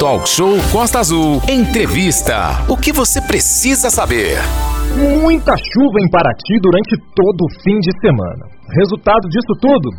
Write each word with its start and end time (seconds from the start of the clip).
Talk 0.00 0.24
Show 0.24 0.56
Costa 0.72 1.04
Azul. 1.04 1.44
Entrevista. 1.44 2.64
O 2.72 2.74
que 2.74 2.88
você 2.88 3.20
precisa 3.20 3.92
saber? 3.92 4.40
Muita 4.96 5.52
chuva 5.52 5.96
em 6.00 6.08
Paraty 6.08 6.56
durante 6.64 6.96
todo 7.12 7.36
o 7.44 7.52
fim 7.60 7.76
de 7.84 7.92
semana. 8.00 8.48
Resultado 8.80 9.28
disso 9.28 9.52
tudo? 9.60 9.92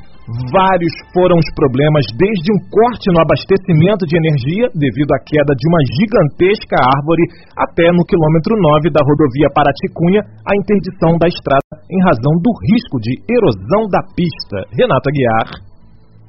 Vários 0.49 0.89
foram 1.13 1.37
os 1.37 1.45
problemas, 1.53 2.01
desde 2.17 2.49
um 2.49 2.59
corte 2.73 3.13
no 3.13 3.21
abastecimento 3.21 4.09
de 4.09 4.17
energia 4.17 4.73
devido 4.73 5.13
à 5.13 5.21
queda 5.21 5.53
de 5.53 5.65
uma 5.69 5.81
gigantesca 5.93 6.81
árvore 6.81 7.21
até 7.53 7.93
no 7.93 8.01
quilômetro 8.01 8.57
9 8.57 8.89
da 8.89 9.05
rodovia 9.05 9.53
Paraty-Cunha 9.53 10.25
a 10.25 10.53
interdição 10.57 11.13
da 11.21 11.29
estrada 11.29 11.77
em 11.77 12.01
razão 12.09 12.41
do 12.41 12.49
risco 12.73 12.97
de 13.05 13.21
erosão 13.29 13.85
da 13.85 14.01
pista. 14.17 14.65
Renata 14.73 15.13
Guiar. 15.13 15.70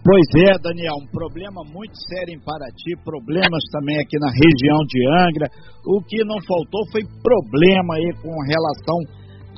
Pois 0.02 0.26
é, 0.34 0.58
Daniel, 0.58 0.98
um 0.98 1.06
problema 1.14 1.62
muito 1.62 1.94
sério 2.10 2.34
em 2.34 2.42
Paraty, 2.42 2.98
problemas 3.06 3.62
também 3.70 3.94
aqui 4.02 4.18
na 4.18 4.34
região 4.34 4.82
de 4.82 4.98
Angra. 5.22 5.46
O 5.86 6.02
que 6.02 6.26
não 6.26 6.42
faltou 6.42 6.82
foi 6.90 7.06
problema 7.22 7.94
aí 7.94 8.10
com 8.18 8.34
relação 8.42 8.98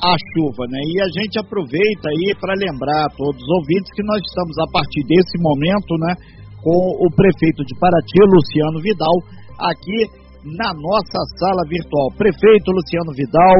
à 0.05 0.13
chuva, 0.13 0.69
né? 0.69 0.81
E 0.85 1.01
a 1.01 1.09
gente 1.17 1.41
aproveita 1.41 2.13
aí 2.13 2.37
para 2.37 2.61
lembrar 2.61 3.09
a 3.09 3.13
todos 3.17 3.41
os 3.41 3.51
ouvintes 3.57 3.89
que 3.97 4.05
nós 4.05 4.21
estamos 4.21 4.53
a 4.61 4.69
partir 4.69 5.01
desse 5.09 5.41
momento, 5.41 5.97
né, 5.97 6.13
com 6.61 6.81
o 7.01 7.09
prefeito 7.17 7.65
de 7.65 7.73
Paraty, 7.81 8.21
Luciano 8.29 8.85
Vidal, 8.85 9.17
aqui 9.65 9.99
na 10.45 10.77
nossa 10.77 11.25
sala 11.41 11.65
virtual. 11.65 12.13
Prefeito 12.21 12.69
Luciano 12.69 13.17
Vidal, 13.17 13.59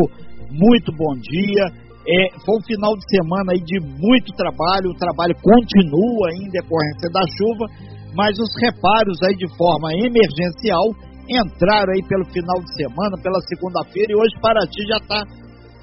muito 0.53 0.93
bom 0.93 1.17
dia. 1.17 1.65
É, 2.05 2.37
foi 2.45 2.61
um 2.61 2.65
final 2.69 2.93
de 3.01 3.05
semana 3.09 3.57
aí 3.57 3.61
de 3.65 3.81
muito 3.81 4.29
trabalho, 4.37 4.93
o 4.93 5.01
trabalho 5.01 5.33
continua 5.41 6.29
em 6.37 6.53
decorrência 6.53 7.09
da 7.09 7.25
chuva, 7.33 7.65
mas 8.13 8.37
os 8.37 8.53
reparos 8.61 9.17
aí 9.25 9.35
de 9.37 9.49
forma 9.57 9.89
emergencial 9.97 10.85
entraram 11.25 11.93
aí 11.97 12.05
pelo 12.05 12.29
final 12.29 12.61
de 12.61 12.71
semana, 12.77 13.17
pela 13.25 13.41
segunda-feira, 13.49 14.13
e 14.13 14.17
hoje 14.17 14.37
Paraty 14.37 14.85
já 14.85 15.01
está 15.01 15.21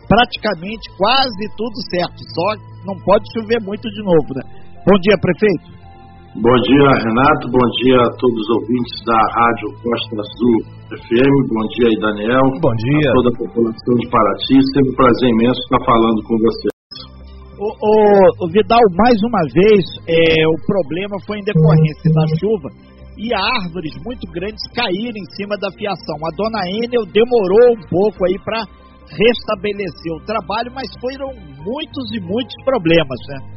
praticamente 0.07 0.85
quase 0.97 1.43
tudo 1.57 1.77
certo, 1.89 2.19
só 2.37 2.47
não 2.85 2.95
pode 3.01 3.25
chover 3.33 3.59
muito 3.61 3.89
de 3.89 4.03
novo, 4.03 4.29
né? 4.37 4.43
Bom 4.85 4.97
dia, 5.01 5.17
prefeito. 5.17 5.80
Bom 6.31 6.55
dia, 6.63 6.87
Renato. 7.03 7.43
Bom 7.51 7.67
dia 7.83 7.99
a 7.99 8.09
todos 8.15 8.39
os 8.39 8.49
ouvintes 8.55 8.95
da 9.03 9.19
Rádio 9.35 9.67
Costa 9.83 10.15
Azul 10.15 10.57
FM. 10.95 11.35
Bom 11.51 11.67
dia 11.75 11.87
aí, 11.91 11.97
Daniel. 11.99 12.47
Bom 12.55 12.71
dia. 12.71 13.11
A 13.11 13.15
toda 13.19 13.29
a 13.35 13.37
população 13.43 13.95
de 13.99 14.07
Paraty. 14.07 14.55
Sempre 14.71 14.95
um 14.95 14.95
prazer 14.95 15.27
imenso 15.27 15.59
estar 15.59 15.81
falando 15.83 16.19
com 16.23 16.35
vocês. 16.39 16.71
O, 17.59 17.67
o, 17.67 17.95
o 18.39 18.45
Vidal, 18.47 18.79
mais 18.95 19.19
uma 19.27 19.43
vez, 19.51 19.83
é, 20.07 20.47
o 20.47 20.57
problema 20.63 21.19
foi 21.27 21.35
em 21.35 21.43
decorrência 21.43 22.07
da 22.15 22.23
chuva 22.39 22.69
e 23.19 23.27
árvores 23.35 23.91
muito 23.99 24.23
grandes 24.31 24.63
caíram 24.71 25.19
em 25.19 25.27
cima 25.35 25.59
da 25.59 25.67
fiação. 25.75 26.15
A 26.15 26.31
dona 26.31 26.63
Enel 26.79 27.11
demorou 27.11 27.75
um 27.75 27.83
pouco 27.91 28.23
aí 28.23 28.39
para 28.39 28.63
restabelecer 29.03 30.15
o 30.15 30.23
trabalho, 30.23 30.71
mas 30.71 30.87
foram 30.95 31.27
muitos 31.59 32.05
e 32.15 32.23
muitos 32.23 32.55
problemas, 32.63 33.19
né? 33.35 33.50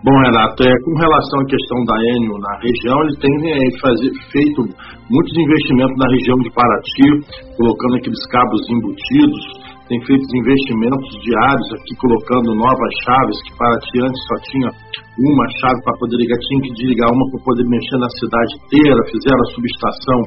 Bom, 0.00 0.16
Renato, 0.16 0.64
é, 0.64 0.72
com 0.80 0.96
relação 0.96 1.44
à 1.44 1.44
questão 1.44 1.78
da 1.84 1.96
Enio 2.16 2.40
na 2.40 2.56
região, 2.56 2.96
ele 3.04 3.20
tem 3.20 3.34
é, 3.52 3.60
fazer, 3.84 4.08
feito 4.32 4.64
muitos 5.12 5.34
investimentos 5.36 5.92
na 6.00 6.08
região 6.08 6.38
de 6.40 6.48
Paraty, 6.56 7.08
colocando 7.52 8.00
aqueles 8.00 8.24
cabos 8.32 8.64
embutidos, 8.72 9.44
tem 9.92 10.00
feito 10.08 10.24
investimentos 10.24 11.04
diários 11.20 11.68
aqui, 11.76 11.92
colocando 12.00 12.48
novas 12.56 12.92
chaves, 13.04 13.36
que 13.44 13.52
Paraty 13.52 13.96
antes 14.00 14.20
só 14.24 14.36
tinha 14.48 14.68
uma 15.20 15.46
chave 15.60 15.78
para 15.84 15.92
poder 16.00 16.16
ligar, 16.16 16.38
tinha 16.48 16.60
que 16.64 16.72
desligar 16.80 17.08
uma 17.12 17.24
para 17.36 17.44
poder 17.44 17.64
mexer 17.68 17.98
na 18.00 18.10
cidade 18.16 18.52
inteira, 18.56 19.04
fizeram 19.04 19.40
a 19.44 19.52
subestação 19.52 20.18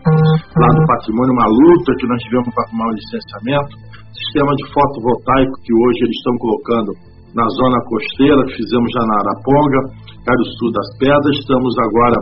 lá 0.53 0.69
do 0.69 0.85
patrimônio, 0.85 1.33
uma 1.33 1.49
luta 1.49 1.97
que 1.97 2.05
nós 2.05 2.21
tivemos 2.21 2.45
para 2.53 2.61
arrumar 2.69 2.93
o 2.93 2.97
licenciamento, 3.01 3.73
sistema 4.21 4.53
de 4.53 4.63
fotovoltaico 4.69 5.55
que 5.65 5.73
hoje 5.73 5.97
eles 6.05 6.17
estão 6.21 6.37
colocando 6.37 7.12
na 7.33 7.45
zona 7.49 7.79
costeira, 7.89 8.41
fizemos 8.55 8.89
já 8.93 9.03
na 9.09 9.15
Araponga, 9.25 9.81
Cário 10.25 10.47
Sul 10.57 10.71
das 10.71 10.89
Pedras. 10.97 11.35
Estamos 11.41 11.73
agora 11.81 12.19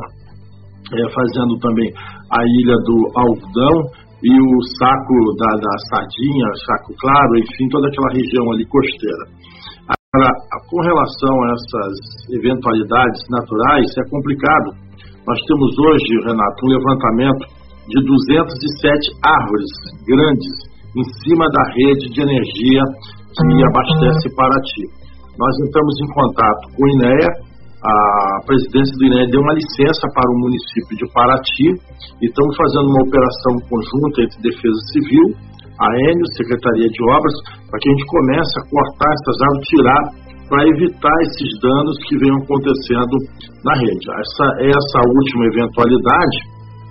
é, 0.96 1.02
fazendo 1.12 1.54
também 1.60 1.90
a 2.32 2.42
ilha 2.64 2.78
do 2.88 2.98
Algodão 3.16 3.76
e 4.24 4.32
o 4.32 4.54
saco 4.80 5.18
da, 5.36 5.52
da 5.60 5.74
Sardinha, 5.90 6.48
saco 6.66 6.94
claro, 7.00 7.32
enfim, 7.40 7.68
toda 7.70 7.88
aquela 7.88 8.12
região 8.14 8.46
ali 8.52 8.66
costeira. 8.66 9.26
Agora, 9.90 10.32
com 10.70 10.80
relação 10.80 11.36
a 11.44 11.48
essas 11.56 11.96
eventualidades 12.36 13.22
naturais, 13.32 13.88
é 13.98 14.04
complicado. 14.10 14.68
Nós 15.28 15.40
temos 15.48 15.72
hoje, 15.80 16.12
Renato, 16.28 16.60
um 16.64 16.72
levantamento 16.72 17.44
de 17.88 17.98
207 18.00 19.20
árvores 19.24 19.72
grandes 20.08 20.72
em 20.96 21.06
cima 21.24 21.46
da 21.48 21.64
rede 21.72 22.06
de 22.12 22.22
energia 22.22 22.84
que 23.32 23.64
abastece 23.64 24.36
Paraty. 24.36 25.01
Nós 25.38 25.54
entramos 25.68 25.96
em 26.02 26.10
contato 26.14 26.64
com 26.76 26.84
o 26.84 26.90
INEA, 26.96 27.30
a 27.82 27.96
presidência 28.46 28.94
do 28.94 29.06
INEA 29.10 29.26
deu 29.32 29.42
uma 29.42 29.58
licença 29.58 30.06
para 30.14 30.30
o 30.30 30.38
município 30.38 30.94
de 31.02 31.06
Paraty 31.14 31.70
e 32.22 32.26
estamos 32.30 32.54
fazendo 32.54 32.88
uma 32.94 33.04
operação 33.10 33.54
conjunta 33.66 34.18
entre 34.22 34.38
Defesa 34.46 34.82
Civil, 34.94 35.28
a 35.82 35.88
Enio, 35.98 36.28
Secretaria 36.38 36.86
de 36.86 37.02
Obras, 37.10 37.36
para 37.66 37.80
que 37.82 37.90
a 37.90 37.94
gente 37.98 38.06
comece 38.06 38.54
a 38.54 38.68
cortar 38.70 39.10
essas 39.18 39.38
árvores, 39.42 39.66
tirar 39.66 40.02
para 40.46 40.68
evitar 40.68 41.18
esses 41.26 41.52
danos 41.64 41.96
que 42.06 42.20
venham 42.22 42.38
acontecendo 42.44 43.16
na 43.66 43.74
rede. 43.74 44.06
Essa, 44.14 44.46
essa 44.68 45.00
última 45.02 45.48
eventualidade 45.48 46.38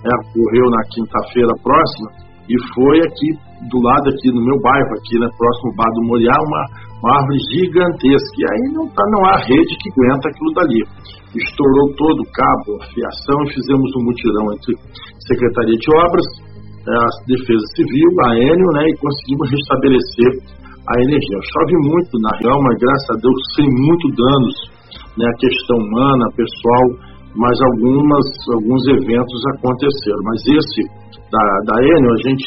né, 0.01 0.11
ocorreu 0.27 0.67
na 0.75 0.83
quinta-feira 0.91 1.53
próxima 1.61 2.09
e 2.49 2.55
foi 2.73 2.97
aqui 3.05 3.29
do 3.69 3.79
lado 3.79 4.09
aqui 4.11 4.27
no 4.33 4.43
meu 4.43 4.57
bairro, 4.59 4.91
aqui 4.97 5.15
né, 5.21 5.29
próximo 5.39 5.71
ao 5.71 5.75
Bar 5.77 5.91
do 5.93 6.03
Moriá, 6.09 6.35
uma, 6.41 6.63
uma 7.01 7.17
árvore 7.17 7.41
gigantesca. 7.49 8.37
E 8.37 8.45
aí 8.45 8.63
não, 8.77 8.85
tá, 8.93 9.03
não 9.09 9.21
há 9.25 9.35
rede 9.41 9.73
que 9.81 9.89
aguenta 9.89 10.29
aquilo 10.29 10.53
dali. 10.53 10.81
Estourou 11.33 11.87
todo 11.97 12.19
o 12.21 12.31
cabo, 12.31 12.69
a 12.77 12.85
fiação, 12.93 13.37
e 13.45 13.53
fizemos 13.53 13.89
um 13.97 14.03
mutirão 14.05 14.45
entre 14.53 14.71
Secretaria 15.25 15.77
de 15.77 15.89
Obras, 15.97 16.27
eh, 16.85 16.91
a 16.91 17.07
Defesa 17.25 17.65
Civil, 17.75 18.11
a 18.25 18.29
Enio, 18.37 18.71
né, 18.77 18.83
e 18.85 18.97
conseguimos 19.01 19.49
restabelecer 19.49 20.31
a 20.81 20.93
energia. 21.01 21.39
Chove 21.41 21.75
muito 21.87 22.13
na 22.19 22.31
região, 22.37 22.57
mas 22.61 22.75
graças 22.77 23.09
a 23.09 23.17
Deus 23.21 23.39
sem 23.55 23.67
muito 23.69 24.05
danos, 24.11 24.55
né, 25.17 25.25
a 25.25 25.37
questão 25.39 25.77
humana, 25.77 26.25
pessoal, 26.35 26.85
mas 27.35 27.55
algumas, 27.71 28.25
alguns 28.53 28.83
eventos 28.91 29.39
aconteceram. 29.55 30.21
Mas 30.25 30.39
esse 30.51 30.81
da, 31.31 31.43
da 31.63 31.75
Enel, 31.79 32.11
a 32.11 32.21
gente 32.27 32.45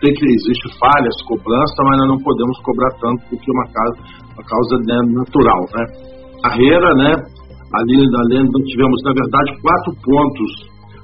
sei 0.00 0.12
que 0.12 0.24
existe 0.24 0.66
falhas, 0.80 1.16
cobrança, 1.28 1.76
mas 1.84 1.98
nós 2.00 2.08
não 2.16 2.20
podemos 2.24 2.56
cobrar 2.64 2.90
tanto 2.96 3.20
porque 3.28 3.44
é 3.44 3.52
uma 3.52 3.68
causa, 3.68 3.98
uma 4.32 4.44
causa 4.44 4.74
né, 4.88 4.98
natural, 5.12 5.60
né? 5.76 5.84
Carreira, 6.42 6.90
né? 6.96 7.12
Ali, 7.76 7.96
além, 7.96 8.44
tivemos, 8.68 8.98
na 9.04 9.12
verdade, 9.12 9.48
quatro 9.60 9.92
pontos, 10.04 10.50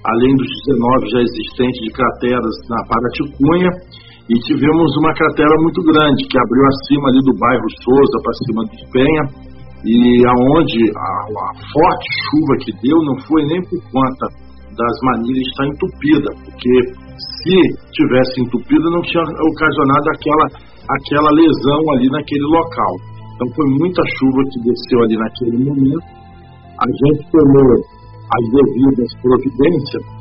além 0.04 0.32
dos 0.36 0.48
19 0.68 1.10
já 1.12 1.20
existentes 1.20 1.80
de 1.84 1.90
crateras 1.92 2.54
na 2.68 2.80
Paraticunha, 2.88 3.70
e 4.28 4.34
tivemos 4.44 4.88
uma 5.00 5.12
cratera 5.14 5.54
muito 5.64 5.80
grande, 5.84 6.28
que 6.28 6.36
abriu 6.36 6.64
acima 6.68 7.08
ali 7.08 7.20
do 7.24 7.32
bairro 7.40 7.68
Souza, 7.80 8.16
para 8.20 8.34
cima 8.44 8.60
do 8.68 8.76
Penha, 8.92 9.24
e 9.84 10.26
aonde 10.26 10.80
a, 10.90 11.10
a 11.28 11.48
forte 11.54 12.08
chuva 12.26 12.54
que 12.64 12.72
deu 12.82 12.98
não 13.06 13.16
foi 13.26 13.42
nem 13.46 13.60
por 13.62 13.78
conta 13.92 14.26
das 14.74 14.96
manilhas 15.02 15.46
estar 15.46 15.66
entupida, 15.66 16.30
porque 16.44 16.74
se 17.42 17.58
tivesse 17.94 18.40
entupido, 18.42 18.90
não 18.90 19.02
tinha 19.02 19.22
ocasionado 19.22 20.06
aquela, 20.14 20.46
aquela 20.86 21.30
lesão 21.34 21.82
ali 21.94 22.08
naquele 22.10 22.46
local. 22.46 22.94
Então 23.34 23.46
foi 23.54 23.66
muita 23.78 24.02
chuva 24.18 24.40
que 24.50 24.58
desceu 24.66 24.98
ali 25.02 25.16
naquele 25.18 25.58
momento. 25.64 26.08
A 26.78 26.86
gente 26.86 27.22
tomou 27.30 27.98
as 28.30 28.44
devidas 28.54 29.10
providências 29.22 30.18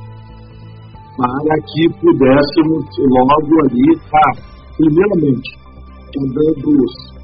para 1.18 1.56
que 1.66 1.84
pudéssemos 2.02 2.86
logo 2.98 3.54
ali 3.66 3.94
estar, 3.94 4.22
tá, 4.22 4.32
primeiramente, 4.78 5.50
dando 6.14 7.17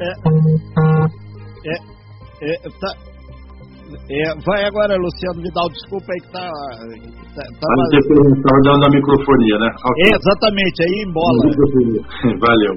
é, 0.00 0.10
é, 1.70 1.76
é, 2.42 2.68
tá, 2.80 2.90
é, 4.10 4.34
vai 4.44 4.64
agora, 4.64 4.96
Luciano 4.96 5.40
Vidal, 5.40 5.68
desculpa 5.70 6.06
aí 6.10 6.20
que 6.20 6.32
tá. 6.32 6.40
tá, 6.40 7.42
tá 7.62 8.54
dando 8.64 8.84
a 8.84 8.90
microfonia, 8.90 9.58
né? 9.58 9.70
Okay. 9.70 10.10
É, 10.10 10.16
exatamente, 10.16 10.76
aí 10.82 10.94
embola. 11.06 11.42
Valeu. 12.42 12.74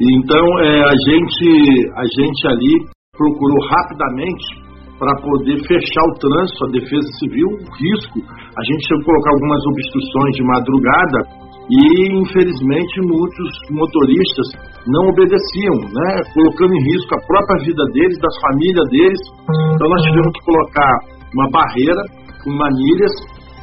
Então, 0.00 0.44
é, 0.64 0.80
a, 0.80 0.96
gente, 1.06 1.44
a 1.94 2.04
gente 2.08 2.48
ali 2.48 2.74
procurou 3.16 3.60
rapidamente 3.68 4.70
para 4.98 5.14
poder 5.22 5.56
fechar 5.64 6.04
o 6.08 6.18
trânsito, 6.18 6.64
a 6.64 6.70
defesa 6.72 7.08
civil, 7.20 7.48
o 7.48 7.68
risco. 7.76 8.18
A 8.20 8.62
gente 8.64 8.84
chegou 8.88 9.00
a 9.00 9.06
colocar 9.06 9.30
algumas 9.32 9.62
obstruções 9.66 10.32
de 10.36 10.44
madrugada 10.44 11.18
e 11.70 11.82
infelizmente 12.18 13.00
muitos 13.06 13.50
motoristas 13.70 14.48
não 14.90 15.06
obedeciam, 15.06 15.76
né, 15.86 16.10
colocando 16.34 16.74
em 16.74 16.82
risco 16.90 17.14
a 17.14 17.26
própria 17.26 17.64
vida 17.64 17.84
deles, 17.94 18.18
das 18.18 18.36
famílias 18.42 18.86
deles. 18.90 19.20
Então 19.74 19.86
nós 19.88 20.02
tivemos 20.02 20.32
que 20.34 20.44
colocar 20.44 20.92
uma 21.34 21.46
barreira 21.50 22.02
com 22.42 22.50
manilhas 22.50 23.14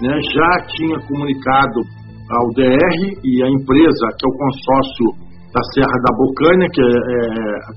né, 0.01 0.13
já 0.33 0.51
tinha 0.71 0.97
comunicado 1.07 1.79
ao 2.29 2.45
DR 2.53 2.99
e 3.23 3.43
a 3.43 3.49
empresa, 3.49 4.05
que 4.15 4.23
é 4.23 4.29
o 4.29 4.37
consórcio 4.37 5.27
da 5.51 5.61
Serra 5.73 5.97
da 6.05 6.11
Bocaina, 6.15 6.65
que 6.71 6.81
é, 6.81 6.85
é, 6.85 7.27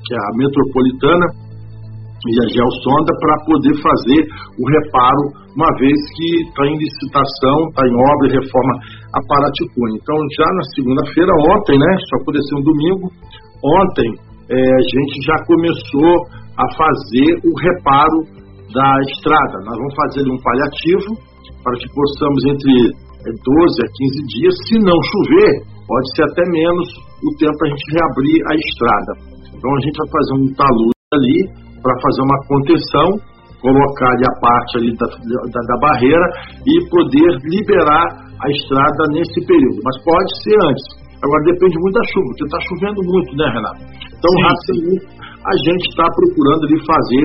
que 0.04 0.10
é 0.14 0.18
a 0.18 0.36
metropolitana, 0.36 1.26
e 2.20 2.32
a 2.36 2.46
Geosonda, 2.52 3.12
para 3.16 3.36
poder 3.48 3.74
fazer 3.80 4.20
o 4.60 4.64
reparo, 4.68 5.24
uma 5.56 5.70
vez 5.80 5.96
que 6.16 6.28
está 6.44 6.62
em 6.68 6.76
licitação, 6.76 7.56
está 7.72 7.82
em 7.88 7.96
obra 7.96 8.24
e 8.28 8.36
reforma 8.36 8.74
a 9.16 9.20
Paraticunha. 9.24 9.96
Então, 9.96 10.16
já 10.36 10.48
na 10.52 10.64
segunda-feira, 10.76 11.32
ontem, 11.48 11.76
né, 11.80 11.90
só 12.12 12.14
aconteceu 12.20 12.54
um 12.60 12.64
domingo, 12.68 13.06
ontem 13.64 14.08
é, 14.52 14.58
a 14.60 14.82
gente 14.84 15.14
já 15.24 15.36
começou 15.48 16.12
a 16.60 16.66
fazer 16.76 17.28
o 17.40 17.52
reparo 17.56 18.18
da 18.68 18.90
estrada. 19.08 19.56
Nós 19.64 19.76
vamos 19.80 19.94
fazer 19.96 20.24
um 20.28 20.38
paliativo 20.44 21.10
para 21.64 21.74
que 21.80 21.88
possamos 21.88 22.40
entre 22.52 22.74
12 23.24 23.84
a 23.84 23.88
15 23.88 24.32
dias, 24.32 24.54
se 24.68 24.76
não 24.80 24.96
chover, 24.96 25.52
pode 25.88 26.06
ser 26.16 26.24
até 26.24 26.44
menos 26.52 26.88
o 27.20 27.30
tempo 27.36 27.58
a 27.64 27.68
gente 27.68 27.84
reabrir 27.92 28.38
a 28.48 28.54
estrada. 28.56 29.12
Então 29.52 29.70
a 29.72 29.80
gente 29.80 29.96
vai 29.96 30.08
fazer 30.08 30.34
um 30.40 30.48
talude 30.56 31.00
ali 31.12 31.38
para 31.82 31.94
fazer 32.00 32.22
uma 32.22 32.38
contenção, 32.46 33.08
colocar 33.60 34.10
ali 34.16 34.24
a 34.24 34.34
parte 34.40 34.72
ali 34.80 34.92
da, 34.96 35.06
da, 35.06 35.60
da, 35.68 35.76
barreira 35.80 36.26
e 36.64 36.74
poder 36.88 37.30
liberar 37.44 38.06
a 38.40 38.46
estrada 38.48 39.02
nesse 39.12 39.38
período. 39.44 39.80
Mas 39.84 39.96
pode 40.04 40.30
ser 40.44 40.56
antes. 40.64 40.84
Agora 41.20 41.52
depende 41.52 41.76
muito 41.84 41.96
da 42.00 42.06
chuva, 42.08 42.26
porque 42.32 42.44
está 42.48 42.60
chovendo 42.64 43.00
muito, 43.04 43.30
né, 43.36 43.46
Renato? 43.52 43.80
Então, 44.08 44.32
rapidamente, 44.40 45.04
a 45.44 45.54
gente 45.68 45.84
está 45.92 46.06
procurando 46.08 46.62
ali 46.64 46.78
fazer 46.80 47.24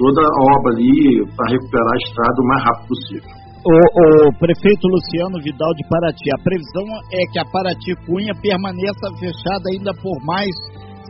toda 0.00 0.20
a 0.24 0.40
obra 0.56 0.68
ali 0.72 1.20
para 1.36 1.52
recuperar 1.52 1.92
a 1.92 2.00
estrada 2.00 2.36
o 2.40 2.48
mais 2.48 2.62
rápido 2.64 2.88
possível. 2.88 3.30
O, 3.64 3.72
o, 3.72 4.32
prefeito 4.40 4.84
Luciano 4.88 5.40
Vidal 5.40 5.72
de 5.72 5.88
Paraty, 5.88 6.28
a 6.36 6.42
previsão 6.44 6.84
é 7.12 7.20
que 7.32 7.38
a 7.40 7.46
Paraty 7.48 7.92
Cunha 8.04 8.32
permaneça 8.40 9.08
fechada 9.16 9.64
ainda 9.72 9.92
por 10.00 10.16
mais 10.24 10.52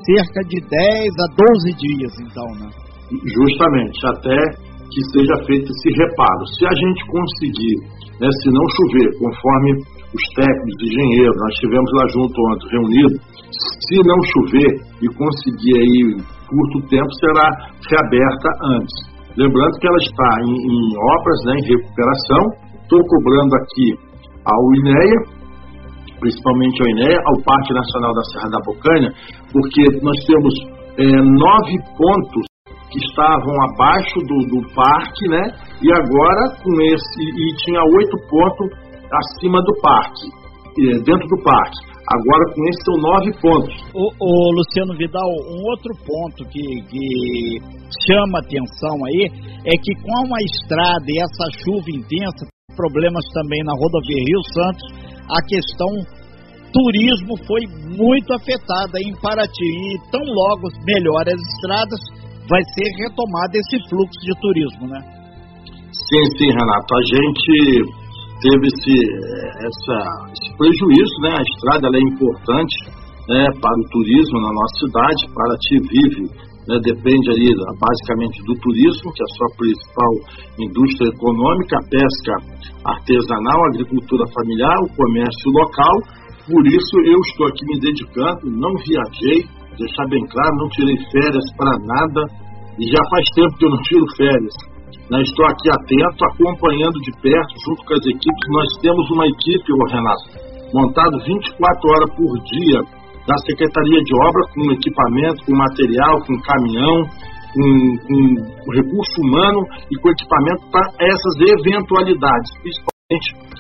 cerca 0.07 0.41
de 0.47 0.63
10 0.63 0.71
a 0.71 1.27
12 1.35 1.75
dias, 1.75 2.13
então, 2.23 2.47
né? 2.59 2.84
Justamente, 3.23 3.99
até 4.07 4.39
que 4.95 5.01
seja 5.11 5.37
feito 5.47 5.67
esse 5.67 5.91
reparo. 5.99 6.43
Se 6.55 6.63
a 6.67 6.75
gente 6.75 7.01
conseguir, 7.11 7.75
né, 8.21 8.29
se 8.31 8.49
não 8.55 8.67
chover, 8.79 9.09
conforme 9.19 9.71
os 10.15 10.25
técnicos, 10.39 10.83
engenheiros, 10.87 11.37
nós 11.43 11.53
estivemos 11.59 11.91
lá 11.99 12.05
junto 12.15 12.37
ontem, 12.55 12.67
reunidos, 12.71 13.19
se 13.51 13.97
não 14.07 14.19
chover 14.31 14.71
e 15.03 15.07
conseguir 15.19 15.75
aí 15.75 15.99
curto 16.47 16.77
tempo, 16.87 17.11
será 17.19 17.47
reaberta 17.91 18.49
antes. 18.79 18.95
Lembrando 19.37 19.75
que 19.83 19.89
ela 19.89 19.99
está 19.99 20.31
em, 20.47 20.55
em 20.55 20.83
obras, 20.95 21.39
né, 21.47 21.55
em 21.59 21.67
recuperação. 21.75 22.43
Estou 22.87 23.01
cobrando 23.03 23.55
aqui 23.59 23.89
ao 24.47 24.63
INEA, 24.79 25.19
principalmente 26.21 26.77
ao 26.83 26.89
INEA, 26.95 27.19
ao 27.19 27.43
Parque 27.43 27.75
Nacional 27.75 28.15
da 28.15 28.23
Serra 28.31 28.49
da 28.51 28.61
Bocanha, 28.63 29.11
porque 29.51 29.83
nós 30.07 30.19
temos 30.23 30.55
é, 31.03 31.19
nove 31.19 31.75
pontos 31.99 32.54
que 32.95 33.01
estavam 33.11 33.55
abaixo 33.75 34.19
do, 34.23 34.39
do 34.55 34.61
parque, 34.73 35.27
né? 35.29 35.43
E 35.83 35.91
agora 35.91 36.55
com 36.63 36.73
esse 36.95 37.23
e 37.27 37.47
tinha 37.67 37.83
oito 37.83 38.17
pontos 38.31 38.71
acima 39.11 39.59
do 39.59 39.75
parque, 39.83 40.27
dentro 41.03 41.27
do 41.27 41.43
parque. 41.43 41.79
Agora 42.07 42.45
com 42.55 42.63
esse 42.71 42.81
são 42.87 42.97
nove 43.03 43.31
pontos. 43.43 43.75
O, 43.95 44.07
o 44.15 44.53
Luciano 44.55 44.95
Vidal, 44.97 45.27
um 45.27 45.61
outro 45.75 45.91
ponto 46.07 46.47
que, 46.47 46.63
que 46.87 47.59
chama 48.07 48.39
atenção 48.39 48.95
aí 49.07 49.27
é 49.67 49.75
que 49.75 49.93
com 49.99 50.35
a 50.35 50.41
estrada 50.47 51.09
e 51.09 51.19
essa 51.19 51.47
chuva 51.65 51.91
intensa, 51.91 52.47
problemas 52.77 53.25
também 53.35 53.65
na 53.65 53.73
rodovia 53.75 54.23
Rio 54.23 54.43
Santos, 54.55 54.87
a 55.27 55.41
questão 55.49 55.91
turismo 56.75 57.39
foi 57.47 57.63
muito 57.97 58.35
afetada 58.35 58.99
em 58.99 59.15
Paraty. 59.23 59.65
E 59.65 60.11
tão 60.11 60.21
logo 60.21 60.69
melhor 60.85 61.23
as 61.23 61.41
estradas, 61.55 62.01
vai 62.49 62.63
ser 62.75 62.89
retomado 63.03 63.53
esse 63.57 63.77
fluxo 63.89 64.21
de 64.21 64.35
turismo, 64.41 64.89
né? 64.89 65.01
Sim, 65.93 66.25
sim, 66.37 66.51
Renato. 66.51 66.91
A 66.95 67.05
gente 67.07 67.55
teve 68.43 68.67
esse, 68.67 68.97
essa, 69.65 69.97
esse 70.35 70.49
prejuízo, 70.57 71.17
né? 71.23 71.33
A 71.39 71.43
estrada 71.43 71.89
é 71.89 72.01
importante 72.01 72.77
né, 73.29 73.45
para 73.61 73.77
o 73.81 73.89
turismo 73.89 74.39
na 74.41 74.53
nossa 74.53 74.77
cidade, 74.85 75.21
para 75.33 75.57
ti 75.65 75.77
vive, 75.89 76.25
né, 76.69 76.77
depende 76.81 77.27
ali 77.33 77.49
basicamente 77.81 78.37
do 78.45 78.55
turismo, 78.61 79.13
que 79.13 79.23
é 79.23 79.27
a 79.29 79.35
sua 79.37 79.51
principal 79.57 80.13
indústria 80.61 81.09
econômica, 81.09 81.77
a 81.77 81.89
pesca 81.89 82.33
artesanal, 82.85 83.59
a 83.65 83.69
agricultura 83.73 84.25
familiar, 84.33 84.77
o 84.85 84.97
comércio 84.97 85.49
local. 85.53 85.97
Por 86.45 86.67
isso 86.69 86.95
eu 87.05 87.19
estou 87.21 87.47
aqui 87.49 87.65
me 87.65 87.81
dedicando, 87.81 88.53
não 88.53 88.73
viajei, 88.85 89.41
deixar 89.77 90.07
bem 90.09 90.25
claro, 90.27 90.57
não 90.57 90.69
tirei 90.71 90.97
férias 91.11 91.45
para 91.57 91.79
nada, 91.79 92.23
e 92.79 92.85
já 92.87 93.03
faz 93.11 93.25
tempo 93.35 93.57
que 93.59 93.65
eu 93.67 93.71
não 93.71 93.83
tiro 93.83 94.07
férias 94.17 94.75
né, 95.11 95.21
estou 95.21 95.45
aqui 95.47 95.69
atento, 95.69 96.25
acompanhando 96.33 96.99
de 97.01 97.13
perto, 97.21 97.53
junto 97.67 97.85
com 97.85 97.95
as 97.95 98.07
equipes. 98.07 98.47
Nós 98.49 98.69
temos 98.81 99.11
uma 99.11 99.27
equipe, 99.27 99.73
ô 99.73 99.85
Renato, 99.93 100.25
montada 100.73 101.17
24 101.25 101.91
horas 101.91 102.11
por 102.17 102.33
dia 102.45 102.81
da 103.27 103.37
Secretaria 103.45 104.01
de 104.01 104.13
Obra, 104.17 104.43
com 104.53 104.73
equipamento, 104.73 105.45
com 105.45 105.57
material, 105.57 106.15
com 106.25 106.35
caminhão, 106.41 106.97
com, 107.53 107.69
com 108.09 108.73
recurso 108.73 109.17
humano 109.23 109.61
e 109.91 109.97
com 110.01 110.09
equipamento 110.11 110.71
para 110.71 110.89
essas 111.01 111.35
eventualidades, 111.41 112.51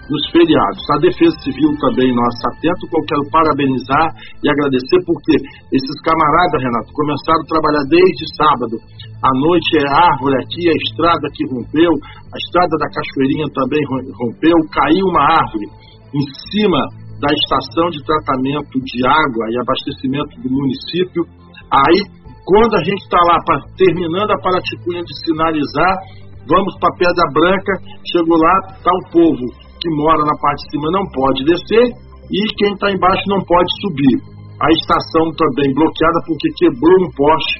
nos 0.09 0.25
feriados. 0.33 0.81
A 0.89 1.05
Defesa 1.05 1.37
Civil 1.45 1.69
também, 1.77 2.09
nós 2.17 2.33
atento, 2.49 2.89
eu 2.89 3.05
quero 3.05 3.25
parabenizar 3.29 4.09
e 4.41 4.49
agradecer, 4.49 4.97
porque 5.05 5.37
esses 5.69 5.97
camaradas, 6.01 6.65
Renato, 6.65 6.89
começaram 6.97 7.45
a 7.45 7.53
trabalhar 7.53 7.85
desde 7.85 8.25
sábado. 8.41 8.77
À 9.21 9.33
noite 9.45 9.69
é 9.77 9.85
árvore 9.85 10.41
aqui, 10.41 10.65
a 10.65 10.77
estrada 10.89 11.29
que 11.29 11.45
rompeu, 11.53 11.93
a 11.93 12.37
estrada 12.41 12.73
da 12.81 12.89
Cachoeirinha 12.89 13.49
também 13.53 13.85
rompeu, 14.17 14.57
caiu 14.73 15.05
uma 15.13 15.25
árvore 15.37 15.69
em 16.17 16.25
cima 16.49 16.81
da 17.21 17.29
estação 17.29 17.93
de 17.93 18.01
tratamento 18.01 18.81
de 18.81 18.99
água 19.05 19.45
e 19.53 19.61
abastecimento 19.61 20.41
do 20.41 20.49
município. 20.49 21.21
Aí, 21.69 22.01
quando 22.49 22.81
a 22.81 22.85
gente 22.85 23.05
está 23.05 23.21
lá 23.29 23.37
pra, 23.45 23.61
terminando 23.77 24.33
a 24.33 24.41
Paraticunha 24.41 25.05
de 25.05 25.13
sinalizar, 25.21 26.24
vamos 26.49 26.73
para 26.81 26.97
Pedra 26.99 27.27
Branca, 27.33 27.73
chegou 28.11 28.37
lá, 28.37 28.55
está 28.77 28.91
o 28.91 29.11
povo 29.11 29.45
que 29.85 29.91
mora 30.01 30.25
na 30.25 30.37
parte 30.41 30.65
de 30.65 30.71
cima 30.73 30.89
não 30.91 31.05
pode 31.13 31.45
descer 31.45 31.85
e 32.33 32.41
quem 32.57 32.73
está 32.73 32.91
embaixo 32.91 33.25
não 33.29 33.41
pode 33.45 33.69
subir. 33.85 34.17
A 34.57 34.69
estação 34.73 35.29
também 35.37 35.75
bloqueada 35.75 36.21
porque 36.25 36.49
quebrou 36.57 36.97
um 37.05 37.11
poste, 37.13 37.55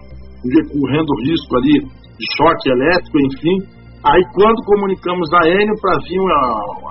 correndo 0.73 1.21
risco 1.21 1.53
ali 1.57 1.77
de 1.85 2.27
choque 2.39 2.71
elétrico, 2.71 3.19
enfim. 3.29 3.57
Aí 4.05 4.23
quando 4.33 4.65
comunicamos 4.65 5.29
a 5.33 5.49
Enio 5.49 5.77
para 5.81 5.97
vir 6.01 6.21
a, 6.21 6.41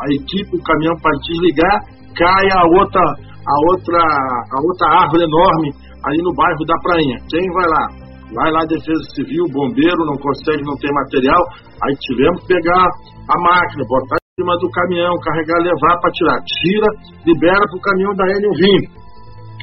a, 0.01 0.05
equipe, 0.13 0.53
o 0.53 0.63
caminhão 0.63 0.95
para 1.01 1.17
desligar, 1.25 1.77
cai 2.13 2.45
a 2.53 2.63
outra, 2.77 3.01
a 3.01 3.55
outra, 3.71 4.01
a 4.01 4.59
outra 4.62 4.88
árvore 5.01 5.23
enorme 5.23 5.69
ali 6.05 6.19
no 6.21 6.33
bairro 6.33 6.65
da 6.65 6.77
Prainha. 6.83 7.17
Quem 7.29 7.45
vai 7.53 7.67
lá? 7.69 8.02
Vai 8.33 8.49
lá 8.51 8.65
Defesa 8.65 9.05
Civil, 9.15 9.45
bombeiro, 9.53 10.05
não 10.09 10.17
consegue, 10.17 10.65
não 10.65 10.75
tem 10.81 10.91
material. 10.91 11.41
Aí 11.85 11.93
tivemos 12.01 12.41
que 12.41 12.53
pegar 12.53 12.85
a 13.29 13.37
máquina, 13.39 13.85
botar 13.87 14.17
cima 14.33 14.57
do 14.57 14.69
caminhão, 14.73 15.13
carregar, 15.21 15.61
levar 15.61 15.95
para 16.01 16.09
tirar. 16.09 16.37
Tira, 16.41 16.89
libera 17.21 17.61
para 17.69 17.77
o 17.77 17.85
caminhão 17.85 18.13
da 18.17 18.25
Enio 18.33 18.53
vir. 18.57 18.81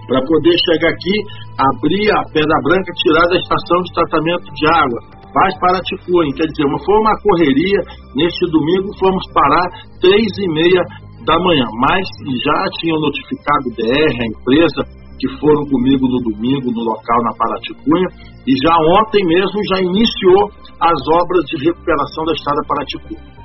Para 0.06 0.22
poder 0.22 0.54
chegar 0.62 0.90
aqui, 0.94 1.16
abrir 1.58 2.06
a 2.14 2.22
Pedra 2.30 2.58
Branca, 2.62 2.90
tirar 3.02 3.26
da 3.26 3.36
estação 3.38 3.78
de 3.82 3.90
tratamento 3.94 4.46
de 4.54 4.66
água. 4.70 5.00
Vai 5.34 5.50
para 5.58 5.82
Ticuim. 5.82 6.30
Quer 6.38 6.46
dizer, 6.46 6.66
foi 6.86 6.98
uma 7.02 7.14
correria. 7.18 7.80
Neste 8.14 8.46
domingo 8.50 8.94
fomos 8.98 9.22
parar 9.34 9.66
três 9.98 10.30
e 10.38 10.46
meia 10.54 10.82
da 11.26 11.34
manhã. 11.38 11.66
Mas 11.90 12.06
já 12.46 12.58
tinham 12.78 12.98
notificado 13.02 13.66
o 13.66 13.74
DR, 13.74 14.14
a 14.22 14.26
empresa, 14.26 14.80
que 15.20 15.28
foram 15.36 15.62
comigo 15.68 16.08
no 16.08 16.18
domingo 16.32 16.72
no 16.72 16.82
local 16.82 17.18
na 17.28 17.36
Paraticunha 17.36 18.08
e 18.48 18.52
já 18.64 18.74
ontem 19.04 19.22
mesmo 19.28 19.60
já 19.68 19.78
iniciou 19.84 20.48
as 20.80 20.98
obras 21.20 21.44
de 21.52 21.68
recuperação 21.68 22.24
da 22.24 22.32
estrada 22.32 22.60
Paraticunha. 22.66 23.40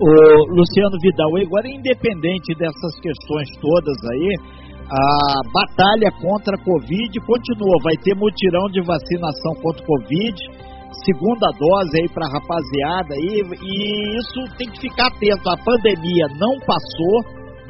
O 0.00 0.10
Luciano 0.56 0.96
Vidal, 1.04 1.36
agora 1.36 1.68
independente 1.68 2.56
dessas 2.56 2.94
questões 3.04 3.48
todas 3.60 3.98
aí, 4.16 4.32
a 4.88 5.04
batalha 5.52 6.10
contra 6.18 6.56
a 6.56 6.64
Covid 6.64 7.12
continua. 7.20 7.84
Vai 7.84 7.94
ter 8.02 8.16
mutirão 8.16 8.64
de 8.72 8.80
vacinação 8.80 9.52
contra 9.60 9.84
a 9.84 9.86
Covid, 9.86 10.36
segunda 11.04 11.46
dose 11.52 12.00
aí 12.00 12.08
para 12.08 12.32
rapaziada 12.32 13.12
aí, 13.12 13.44
e 13.44 14.18
isso 14.18 14.56
tem 14.56 14.72
que 14.72 14.80
ficar 14.80 15.08
atento. 15.08 15.46
A 15.52 15.56
pandemia 15.62 16.26
não 16.40 16.56
passou, 16.64 17.16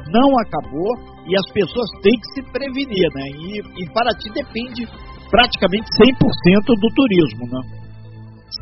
não 0.07 0.31
acabou 0.39 1.11
e 1.31 1.33
as 1.39 1.47
pessoas 1.55 1.87
têm 2.03 2.11
que 2.19 2.27
se 2.35 2.41
prevenir, 2.51 3.07
né? 3.15 3.25
E, 3.39 3.47
e 3.63 3.83
para 3.95 4.11
ti 4.19 4.27
depende 4.35 4.83
praticamente 5.31 5.87
100% 5.95 6.19
do 6.19 6.89
turismo, 6.91 7.43
né? 7.47 7.61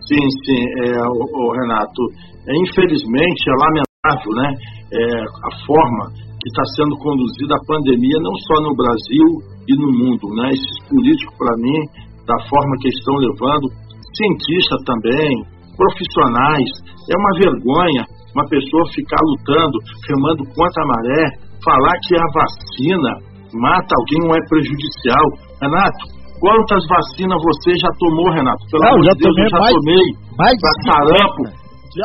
Sim, 0.06 0.26
sim, 0.46 0.62
é, 0.86 1.02
o, 1.02 1.26
o 1.26 1.52
Renato. 1.58 2.02
É, 2.46 2.54
infelizmente, 2.62 3.42
é 3.50 3.56
lamentável 3.58 4.32
né? 4.38 4.48
É, 4.94 5.02
a 5.26 5.52
forma 5.66 6.14
que 6.14 6.48
está 6.54 6.64
sendo 6.78 6.96
conduzida 7.02 7.58
a 7.58 7.66
pandemia, 7.66 8.22
não 8.22 8.36
só 8.46 8.62
no 8.62 8.74
Brasil 8.78 9.28
e 9.66 9.74
no 9.74 9.90
mundo, 9.90 10.30
né? 10.38 10.54
Esses 10.54 10.78
políticos, 10.86 11.36
para 11.42 11.58
mim, 11.58 11.80
da 12.22 12.38
forma 12.46 12.74
que 12.86 12.90
estão 12.90 13.16
levando, 13.18 13.66
cientistas 14.14 14.80
também, 14.86 15.34
profissionais, 15.74 16.70
é 17.10 17.18
uma 17.18 17.34
vergonha 17.34 18.20
uma 18.36 18.46
pessoa 18.48 18.84
ficar 18.94 19.18
lutando, 19.26 19.78
remando 20.08 20.44
contra 20.54 20.84
a 20.84 20.88
maré, 20.88 21.24
falar 21.64 21.96
que 22.08 22.16
a 22.16 22.28
vacina 22.34 23.12
mata 23.54 23.92
alguém 23.98 24.20
não 24.28 24.36
é 24.36 24.42
prejudicial. 24.48 25.26
Renato, 25.62 26.04
quantas 26.40 26.84
vacinas 26.88 27.40
você 27.44 27.72
já 27.78 27.90
tomou, 28.00 28.32
Renato? 28.32 28.64
Pelo 28.72 28.84
não, 28.84 28.94
amor 28.94 29.04
de 29.04 29.20
Deus, 29.20 29.38
eu 29.38 29.50
já 29.50 29.60
mais, 29.60 29.74
tomei. 29.74 30.08
Mais 30.38 30.56
para 30.60 30.74
sarampo, 30.88 31.44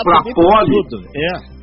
para 0.04 0.18
poli. 0.34 0.78
É 1.14 1.53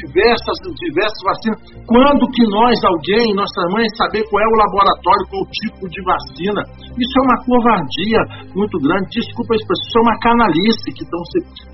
diversas, 0.00 0.56
diversas 0.78 1.22
vacinas. 1.24 1.58
Quando 1.84 2.24
que 2.32 2.44
nós, 2.48 2.76
alguém, 2.84 3.34
nossas 3.34 3.66
mães, 3.72 3.88
saber 3.96 4.22
qual 4.30 4.40
é 4.40 4.48
o 4.48 4.60
laboratório, 4.64 5.24
qual 5.28 5.42
o 5.42 5.50
tipo 5.52 5.84
de 5.88 6.00
vacina? 6.02 6.60
Isso 6.96 7.14
é 7.18 7.22
uma 7.22 7.38
covardia 7.44 8.20
muito 8.54 8.76
grande. 8.80 9.08
Desculpa 9.12 9.54
a 9.54 9.58
expressão, 9.58 9.82
isso 9.82 9.98
é 9.98 10.02
uma 10.02 10.18
canalice 10.22 10.88
que 10.94 11.04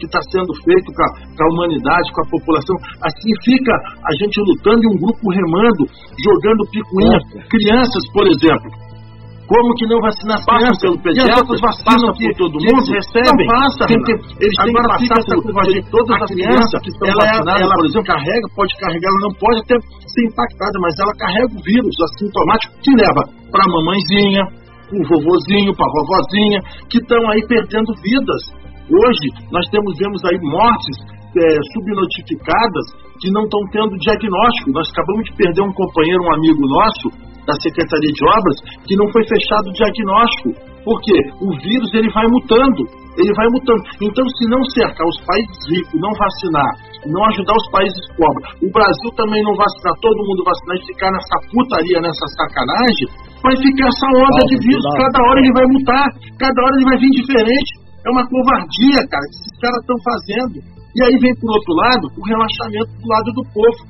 está 0.07 0.21
sendo 0.33 0.53
feito 0.65 0.89
com 0.91 1.03
a, 1.03 1.11
com 1.37 1.43
a 1.45 1.49
humanidade, 1.55 2.13
com 2.13 2.23
a 2.23 2.31
população. 2.31 2.77
Assim 3.05 3.33
fica 3.45 3.75
a 4.03 4.13
gente 4.19 4.37
lutando 4.43 4.81
e 4.83 4.89
um 4.89 4.99
grupo 4.99 5.25
remando, 5.31 5.83
jogando 6.19 6.63
picuinha. 6.71 7.19
Crianças, 7.47 8.03
por 8.13 8.27
exemplo 8.27 8.88
como 9.49 9.73
que 9.81 9.89
não 9.89 9.97
vacinar 10.05 10.37
as 10.37 10.45
crianças 10.45 10.81
pelo 10.85 11.01
pediatra? 11.01 11.41
Vacinam 11.41 12.13
que 12.13 12.29
todo 12.37 12.53
mundo 12.53 12.85
eles 12.85 13.01
recebem. 13.01 13.49
Não 13.49 13.57
passa, 13.57 13.83
tem 13.89 13.97
eles 14.45 14.57
têm 14.61 14.73
que 14.77 15.09
passar 15.09 15.21
por, 15.25 15.53
por 15.57 15.65
de 15.73 15.81
todas 15.89 16.13
as 16.21 16.29
crianças 16.29 16.79
que 16.85 16.91
estão 16.93 17.09
ela, 17.09 17.25
é- 17.25 17.33
vacinadas, 17.33 17.63
ela, 17.65 17.75
por 17.75 17.87
exemplo, 17.89 18.09
carrega, 18.13 18.47
pode 18.53 18.73
carregar, 18.77 19.09
ela 19.09 19.23
não 19.25 19.35
pode 19.41 19.59
até 19.65 19.75
ser 19.81 20.23
impactada, 20.29 20.77
mas 20.85 20.93
ela 21.01 21.15
carrega 21.17 21.49
o 21.49 21.63
vírus 21.65 21.97
assintomático 21.97 22.73
que 22.85 22.93
leva 22.93 23.23
para 23.49 23.65
a 23.65 23.71
mamãezinha, 23.73 24.45
para 24.85 25.01
o 25.01 25.05
vovozinho, 25.17 25.73
para 25.73 25.89
a 25.89 25.93
vovozinha, 25.97 26.59
que 26.93 26.99
estão 27.01 27.23
aí 27.33 27.41
perdendo 27.49 27.89
vidas. 28.05 28.43
Hoje, 28.85 29.27
nós 29.49 29.65
temos, 29.73 29.97
vemos 29.97 30.21
aí 30.29 30.37
mortes 30.45 30.97
é, 31.09 31.45
subnotificadas 31.73 32.85
que 33.21 33.33
não 33.33 33.45
estão 33.45 33.61
tendo 33.73 33.97
diagnóstico. 33.97 34.77
Nós 34.77 34.89
acabamos 34.93 35.25
de 35.25 35.33
perder 35.37 35.63
um 35.65 35.73
companheiro, 35.73 36.21
um 36.21 36.35
amigo 36.37 36.63
nosso, 36.69 37.07
da 37.49 37.57
Secretaria 37.65 38.13
de 38.13 38.23
Obras 38.29 38.57
que 38.85 38.95
não 39.01 39.09
foi 39.09 39.25
fechado 39.25 39.73
o 39.73 39.77
diagnóstico. 39.81 40.69
Porque 40.85 41.17
o 41.45 41.51
vírus 41.61 41.91
ele 41.93 42.09
vai 42.13 42.25
mutando, 42.33 42.81
ele 43.19 43.33
vai 43.37 43.49
mutando. 43.53 43.83
Então, 44.01 44.25
se 44.25 44.45
não 44.49 44.63
cercar 44.73 45.05
os 45.05 45.19
países 45.21 45.59
ricos, 45.69 46.01
não 46.01 46.13
vacinar, 46.17 46.71
não 47.05 47.23
ajudar 47.29 47.53
os 47.53 47.69
países 47.69 48.05
pobres, 48.17 48.45
o 48.63 48.69
Brasil 48.73 49.11
também 49.13 49.43
não 49.45 49.53
vacinar, 49.53 49.93
todo 50.01 50.25
mundo 50.25 50.49
vacinar 50.49 50.77
e 50.81 50.89
ficar 50.89 51.11
nessa 51.13 51.37
putaria, 51.53 51.99
nessa 52.01 52.27
sacanagem, 52.41 53.07
vai 53.43 53.55
ficar 53.59 53.85
essa 53.85 54.09
onda 54.17 54.43
de 54.49 54.57
vírus. 54.65 54.85
Cada 54.97 55.19
hora 55.29 55.39
ele 55.45 55.53
vai 55.53 55.67
mutar, 55.77 56.07
cada 56.41 56.57
hora 56.57 56.75
ele 56.79 56.89
vai 56.89 56.99
vir 57.05 57.13
diferente. 57.21 57.71
É 58.01 58.09
uma 58.09 58.25
covardia, 58.25 59.01
cara, 59.13 59.27
que 59.29 59.37
esses 59.45 59.57
caras 59.61 59.81
estão 59.83 59.99
fazendo. 60.01 60.57
E 60.97 60.99
aí 61.05 61.15
vem, 61.21 61.35
por 61.37 61.53
outro 61.53 61.73
lado, 61.85 62.05
o 62.17 62.23
relaxamento 62.25 62.93
do 62.97 63.07
lado 63.13 63.29
do 63.37 63.45
povo. 63.53 63.81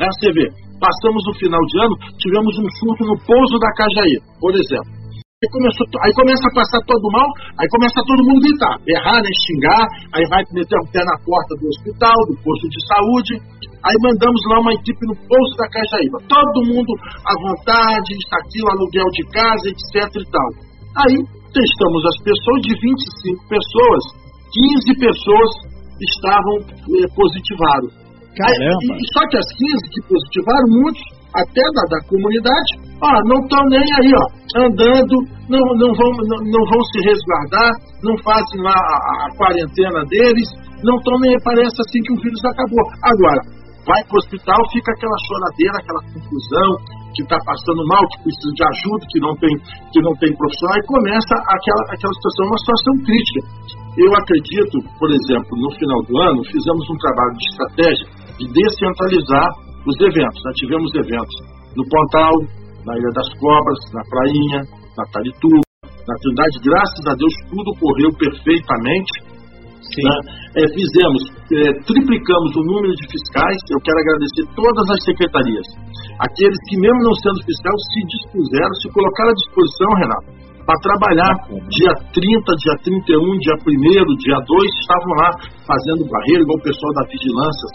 É, 0.00 0.06
você 0.08 0.28
vê, 0.32 0.46
Passamos 0.76 1.22
o 1.24 1.38
final 1.40 1.60
de 1.60 1.76
ano, 1.80 1.94
tivemos 2.20 2.52
um 2.60 2.68
surto 2.78 3.02
no 3.08 3.16
pouso 3.24 3.56
da 3.58 3.70
Cajaí, 3.76 4.16
por 4.40 4.52
exemplo. 4.52 5.06
Aí, 5.36 5.52
começou, 5.52 5.84
aí 6.00 6.12
começa 6.16 6.44
a 6.48 6.56
passar 6.56 6.80
todo 6.88 7.12
mal, 7.12 7.28
aí 7.60 7.68
começa 7.68 8.00
todo 8.08 8.24
mundo 8.24 8.40
gritar, 8.40 8.72
errar, 8.88 9.20
né, 9.20 9.28
xingar, 9.44 9.84
aí 10.16 10.24
vai 10.32 10.40
meter 10.48 10.80
o 10.80 10.88
pé 10.88 11.04
na 11.04 11.16
porta 11.20 11.52
do 11.60 11.68
hospital, 11.68 12.16
do 12.24 12.34
posto 12.40 12.66
de 12.72 12.80
saúde. 12.88 13.32
Aí 13.84 13.96
mandamos 14.00 14.40
lá 14.48 14.64
uma 14.64 14.72
equipe 14.72 15.02
no 15.04 15.12
pouso 15.12 15.52
da 15.60 15.68
Cajaíba. 15.68 16.24
Todo 16.24 16.72
mundo 16.72 16.88
à 17.20 17.34
vontade, 17.36 18.16
está 18.16 18.36
aqui 18.40 18.64
o 18.64 18.70
aluguel 18.72 19.08
de 19.12 19.22
casa, 19.28 19.66
etc 19.68 20.08
e 20.08 20.28
tal. 20.32 20.48
Aí 21.04 21.16
testamos 21.52 22.02
as 22.08 22.18
pessoas, 22.24 22.60
de 22.64 22.72
25 22.80 23.48
pessoas, 23.52 24.02
15 24.56 25.04
pessoas 25.04 25.50
estavam 26.00 26.64
eh, 26.64 27.08
positivadas. 27.12 28.05
Caramba! 28.36 28.92
Só 29.16 29.20
que 29.32 29.36
as 29.40 29.48
15 29.48 29.92
que 29.96 30.00
positivaram, 30.12 30.68
muitos 30.68 31.04
até 31.36 31.64
da, 31.72 31.84
da 31.88 32.00
comunidade, 32.08 32.70
ah, 33.00 33.20
não 33.28 33.40
estão 33.44 33.60
nem 33.68 33.80
aí, 33.80 34.12
ó, 34.12 34.24
andando, 34.60 35.14
não, 35.48 35.64
não, 35.76 35.90
vão, 35.92 36.10
não, 36.28 36.40
não 36.44 36.62
vão 36.64 36.80
se 36.92 36.98
resguardar, 37.04 37.72
não 38.04 38.16
fazem 38.24 38.60
lá 38.60 38.72
a, 38.72 38.96
a 39.24 39.36
quarentena 39.36 40.00
deles, 40.08 40.48
não 40.84 40.96
estão 40.96 41.16
nem 41.20 41.36
parece 41.44 41.76
assim 41.76 42.00
que 42.04 42.12
o 42.12 42.20
vírus 42.20 42.40
acabou. 42.44 42.84
Agora, 43.04 43.40
vai 43.84 44.00
para 44.04 44.16
o 44.16 44.20
hospital, 44.20 44.60
fica 44.72 44.92
aquela 44.92 45.18
choradeira, 45.28 45.76
aquela 45.76 46.02
confusão, 46.12 46.70
que 47.16 47.22
está 47.24 47.38
passando 47.48 47.80
mal, 47.88 48.04
que 48.12 48.28
precisa 48.28 48.52
de 48.52 48.64
ajuda, 48.68 49.02
que 49.08 49.20
não 49.20 49.34
tem, 49.40 49.54
que 49.88 50.00
não 50.04 50.12
tem 50.20 50.28
profissional, 50.36 50.76
e 50.76 50.84
começa 50.84 51.34
aquela, 51.48 51.82
aquela 51.88 52.14
situação, 52.20 52.44
uma 52.44 52.60
situação 52.60 52.92
crítica. 53.08 53.40
Eu 53.96 54.12
acredito, 54.12 54.76
por 55.00 55.08
exemplo, 55.08 55.52
no 55.56 55.70
final 55.80 56.00
do 56.04 56.14
ano, 56.28 56.44
fizemos 56.44 56.84
um 56.92 56.98
trabalho 57.00 57.34
de 57.40 57.44
estratégia 57.48 58.15
de 58.38 58.44
descentralizar 58.48 59.48
os 59.86 59.96
eventos. 60.00 60.40
Nós 60.44 60.56
tivemos 60.56 60.90
eventos 60.94 61.36
no 61.76 61.84
Pontal, 61.88 62.34
na 62.84 62.92
Ilha 62.96 63.12
das 63.14 63.30
Cobras, 63.38 63.80
na 63.92 64.02
Prainha, 64.08 64.60
na 64.96 65.04
Tarituba, 65.12 65.66
na 65.82 66.14
Trindade. 66.22 66.56
Graças 66.62 67.04
a 67.06 67.14
Deus, 67.14 67.34
tudo 67.50 67.70
correu 67.80 68.10
perfeitamente. 68.18 69.36
Né? 69.86 70.16
É, 70.58 70.62
fizemos, 70.74 71.20
é, 71.52 71.72
triplicamos 71.86 72.50
o 72.56 72.62
número 72.66 72.92
de 72.96 73.04
fiscais. 73.06 73.60
Eu 73.70 73.80
quero 73.80 73.98
agradecer 74.02 74.44
todas 74.56 74.86
as 74.90 75.00
secretarias. 75.04 75.66
Aqueles 76.20 76.58
que, 76.68 76.76
mesmo 76.80 77.00
não 77.06 77.14
sendo 77.22 77.38
fiscais, 77.46 77.80
se 77.94 78.00
dispuseram, 78.04 78.74
se 78.82 78.88
colocaram 78.90 79.30
à 79.30 79.36
disposição, 79.36 79.90
Renato, 80.00 80.28
para 80.66 80.74
trabalhar. 80.82 81.32
Dia 81.70 81.94
30, 82.10 82.18
dia 82.58 82.76
31, 82.82 83.38
dia 83.38 83.56
1, 83.62 84.16
dia 84.18 84.38
2, 84.42 84.80
estavam 84.82 85.12
lá 85.22 85.30
fazendo 85.62 86.10
barreira, 86.10 86.42
igual 86.42 86.58
o 86.58 86.66
pessoal 86.66 86.92
da 86.98 87.04
vigilância 87.06 87.66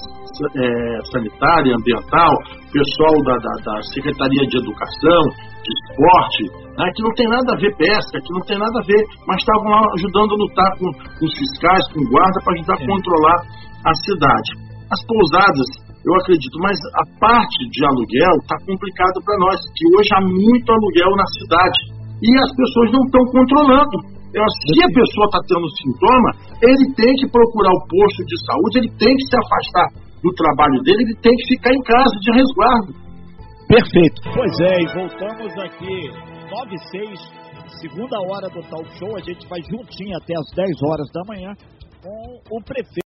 é, 0.60 1.00
sanitária, 1.08 1.76
ambiental, 1.80 2.32
pessoal 2.68 3.16
da, 3.24 3.36
da, 3.40 3.54
da, 3.64 3.76
Secretaria 3.96 4.44
de 4.44 4.58
Educação, 4.60 5.24
de 5.64 5.72
Esporte, 5.72 6.44
né, 6.76 6.86
que 6.96 7.04
não 7.04 7.14
tem 7.16 7.28
nada 7.32 7.54
a 7.56 7.60
ver 7.60 7.72
pesca, 7.80 8.20
que 8.20 8.34
não 8.34 8.44
tem 8.44 8.60
nada 8.60 8.76
a 8.76 8.86
ver, 8.86 9.02
mas 9.28 9.40
estavam 9.40 9.72
lá 9.72 9.82
ajudando 9.96 10.32
a 10.36 10.42
lutar 10.44 10.72
com, 10.78 10.88
com 10.92 11.26
os 11.26 11.36
fiscais, 11.38 11.84
com 11.96 12.04
guarda, 12.12 12.38
para 12.44 12.54
ajudar 12.60 12.76
a 12.76 12.84
é. 12.84 12.88
controlar 12.88 13.40
a 13.88 13.94
cidade. 14.04 14.52
As 14.92 15.00
pousadas, 15.08 15.70
eu 16.04 16.14
acredito, 16.20 16.58
mas 16.60 16.76
a 17.00 17.04
parte 17.20 17.60
de 17.72 17.86
aluguel 17.86 18.36
está 18.44 18.58
complicado 18.68 19.18
para 19.24 19.38
nós, 19.40 19.60
que 19.76 19.86
hoje 19.96 20.10
há 20.12 20.22
muito 20.22 20.68
aluguel 20.68 21.12
na 21.16 21.28
cidade 21.40 22.01
e 22.22 22.30
as 22.38 22.52
pessoas 22.54 22.88
não 22.94 23.04
estão 23.06 23.24
controlando. 23.34 23.98
Se 24.32 24.78
a 24.80 24.90
pessoa 24.96 25.28
está 25.28 25.40
tendo 25.44 25.68
sintoma, 25.76 26.30
ele 26.64 26.86
tem 26.96 27.12
que 27.20 27.28
procurar 27.28 27.74
o 27.74 27.84
posto 27.84 28.22
de 28.24 28.38
saúde, 28.48 28.80
ele 28.80 28.92
tem 28.96 29.12
que 29.12 29.26
se 29.28 29.36
afastar 29.36 29.88
do 30.24 30.32
trabalho 30.32 30.80
dele, 30.84 31.04
ele 31.04 31.18
tem 31.20 31.36
que 31.36 31.46
ficar 31.52 31.74
em 31.74 31.84
casa 31.84 32.16
de 32.22 32.30
resguardo. 32.32 32.92
Perfeito. 33.68 34.18
Pois 34.32 34.54
é, 34.60 34.74
e 34.80 34.88
voltamos 34.96 35.52
aqui, 35.60 35.96
9 36.48 36.76
e 36.76 36.80
6, 36.92 37.20
segunda 37.82 38.16
hora 38.30 38.48
do 38.48 38.62
talk 38.70 38.88
show, 38.98 39.12
a 39.16 39.24
gente 39.24 39.48
vai 39.48 39.60
juntinho 39.64 40.16
até 40.16 40.34
as 40.38 40.48
10 40.56 40.70
horas 40.88 41.08
da 41.12 41.22
manhã 41.28 41.52
com 42.04 42.56
o 42.56 42.64
prefeito 42.64 43.02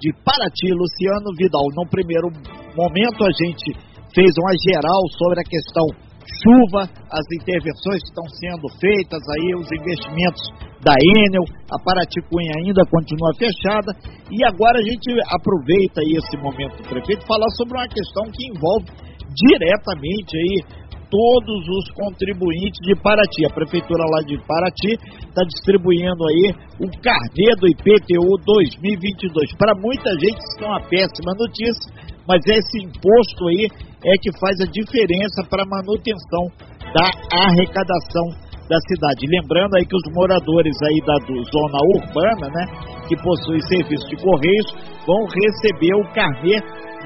de 0.00 0.12
Paraty, 0.24 0.68
Luciano 0.74 1.30
Vidal. 1.38 1.66
No 1.74 1.88
primeiro 1.88 2.28
momento 2.74 3.22
a 3.22 3.30
gente 3.30 3.72
fez 4.14 4.30
uma 4.38 4.52
geral 4.66 5.02
sobre 5.16 5.40
a 5.40 5.44
questão 5.44 6.05
chuva, 6.42 6.82
as 7.10 7.26
intervenções 7.40 8.02
que 8.02 8.10
estão 8.10 8.26
sendo 8.28 8.66
feitas 8.80 9.22
aí, 9.38 9.54
os 9.54 9.68
investimentos 9.70 10.42
da 10.82 10.94
Enel, 10.94 11.44
a 11.70 11.78
Paraticunha 11.82 12.52
ainda 12.62 12.82
continua 12.90 13.30
fechada, 13.38 13.90
e 14.30 14.44
agora 14.44 14.78
a 14.78 14.84
gente 14.84 15.10
aproveita 15.30 16.00
aí 16.02 16.18
esse 16.18 16.36
momento 16.36 16.82
do 16.82 16.88
prefeito 16.88 17.26
falar 17.26 17.48
sobre 17.56 17.78
uma 17.78 17.88
questão 17.88 18.24
que 18.30 18.46
envolve 18.50 18.86
diretamente 19.34 20.36
aí 20.36 20.86
todos 21.10 21.60
os 21.68 21.90
contribuintes 21.94 22.80
de 22.82 22.94
Paraty. 23.00 23.46
A 23.46 23.54
prefeitura 23.54 24.04
lá 24.04 24.20
de 24.26 24.36
Paraty 24.46 24.92
está 25.22 25.42
distribuindo 25.44 26.22
aí 26.26 26.54
o 26.82 26.88
carnê 27.00 27.50
do 27.58 27.68
IPTU 27.68 28.30
2022. 28.44 29.54
Para 29.58 29.74
muita 29.78 30.10
gente 30.18 30.38
isso 30.38 30.64
é 30.64 30.66
uma 30.66 30.82
péssima 30.82 31.32
notícia, 31.38 31.92
mas 32.26 32.42
esse 32.46 32.82
imposto 32.82 33.48
aí 33.48 33.68
é 34.06 34.14
que 34.22 34.30
faz 34.38 34.54
a 34.62 34.70
diferença 34.70 35.42
para 35.50 35.62
a 35.62 35.66
manutenção 35.66 36.46
da 36.94 37.10
arrecadação 37.34 38.46
da 38.70 38.78
cidade. 38.86 39.26
Lembrando 39.26 39.74
aí 39.76 39.84
que 39.86 39.96
os 39.96 40.06
moradores 40.14 40.74
aí 40.82 40.98
da 41.06 41.16
zona 41.26 41.78
urbana, 41.94 42.46
né, 42.50 42.64
que 43.08 43.16
possuem 43.22 43.60
serviço 43.62 44.06
de 44.10 44.16
correios, 44.22 44.66
vão 45.06 45.26
receber 45.26 45.94
o 45.94 46.12
carnê 46.12 46.58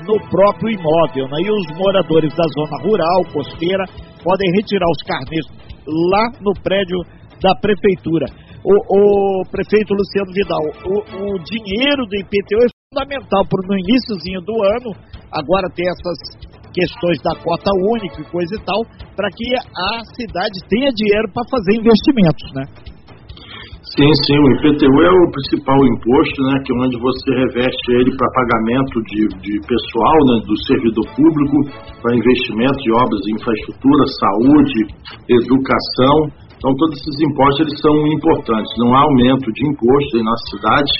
no 0.07 0.16
próprio 0.28 0.73
imóvel, 0.73 1.28
né? 1.28 1.37
E 1.45 1.50
os 1.50 1.66
moradores 1.76 2.33
da 2.35 2.45
zona 2.57 2.76
rural, 2.83 3.21
costeira, 3.33 3.85
podem 4.25 4.49
retirar 4.57 4.88
os 4.88 5.02
carnês 5.04 5.45
lá 5.87 6.33
no 6.40 6.52
prédio 6.62 6.97
da 7.42 7.54
prefeitura. 7.57 8.26
O, 8.64 8.73
o 8.73 9.42
prefeito 9.50 9.92
Luciano 9.92 10.33
Vidal, 10.33 10.64
o, 10.85 10.95
o 11.00 11.38
dinheiro 11.45 12.04
do 12.07 12.16
IPTU 12.16 12.64
é 12.64 12.69
fundamental 12.92 13.45
para 13.49 13.69
no 13.69 13.78
iníciozinho 13.78 14.40
do 14.40 14.52
ano, 14.64 14.90
agora 15.33 15.69
ter 15.75 15.85
essas 15.88 16.50
questões 16.72 17.18
da 17.22 17.34
cota 17.42 17.70
única 17.92 18.20
e 18.20 18.30
coisa 18.30 18.54
e 18.54 18.62
tal, 18.64 18.80
para 19.16 19.28
que 19.30 19.46
a 19.54 19.90
cidade 20.16 20.56
tenha 20.68 20.90
dinheiro 20.90 21.28
para 21.32 21.44
fazer 21.50 21.74
investimentos, 21.78 22.48
né? 22.54 22.64
Sim, 23.90 24.06
sim, 24.06 24.38
o 24.38 24.48
IPTU 24.54 24.86
é 25.02 25.10
o 25.10 25.30
principal 25.34 25.74
imposto, 25.82 26.38
né, 26.46 26.62
que 26.62 26.70
é 26.70 26.76
onde 26.78 26.96
você 27.02 27.26
reveste 27.42 27.86
ele 27.98 28.14
para 28.14 28.38
pagamento 28.38 29.02
de, 29.02 29.20
de 29.42 29.54
pessoal, 29.66 30.18
né, 30.30 30.46
do 30.46 30.54
servidor 30.62 31.06
público, 31.10 31.56
para 31.98 32.14
investimento 32.14 32.78
de 32.86 32.90
obras 32.94 33.20
de 33.26 33.34
infraestrutura, 33.34 34.02
saúde, 34.14 34.80
educação. 35.26 36.16
Então, 36.54 36.70
todos 36.78 37.02
esses 37.02 37.18
impostos 37.18 37.66
eles 37.66 37.80
são 37.82 37.94
importantes. 38.14 38.70
Não 38.78 38.94
há 38.94 39.02
aumento 39.02 39.50
de 39.50 39.62
imposto 39.66 40.12
em 40.16 40.22
nossa 40.22 40.44
cidade. 40.54 40.92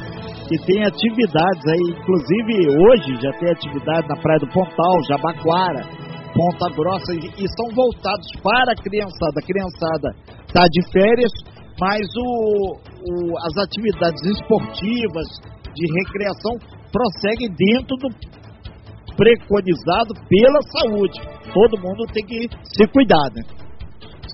que 0.49 0.57
tem 0.65 0.81
atividades 0.85 1.65
aí, 1.69 1.85
inclusive 1.93 2.53
hoje 2.73 3.21
já 3.21 3.33
tem 3.39 3.51
atividade 3.51 4.09
na 4.09 4.17
Praia 4.17 4.41
do 4.41 4.49
Pontal, 4.49 4.97
Jabaquara, 5.09 5.85
Ponta 6.33 6.69
Grossa, 6.75 7.13
e, 7.15 7.47
são 7.53 7.69
voltados 7.75 8.29
para 8.43 8.73
a 8.73 8.77
criançada. 8.77 9.37
A 9.37 9.47
criançada 9.47 10.09
está 10.49 10.65
de 10.73 10.81
férias, 10.91 11.33
mas 11.79 12.07
o, 12.17 12.81
o, 13.05 13.39
as 13.45 13.55
atividades 13.61 14.23
esportivas, 14.25 15.29
de 15.75 15.85
recreação, 16.01 16.55
prosseguem 16.91 17.49
dentro 17.51 17.97
do 17.99 18.09
preconizado 19.17 20.15
pela 20.29 20.61
saúde. 20.75 21.21
Todo 21.53 21.81
mundo 21.81 22.05
tem 22.13 22.25
que 22.25 22.49
se 22.65 22.87
cuidar, 22.89 23.31
né? 23.35 23.64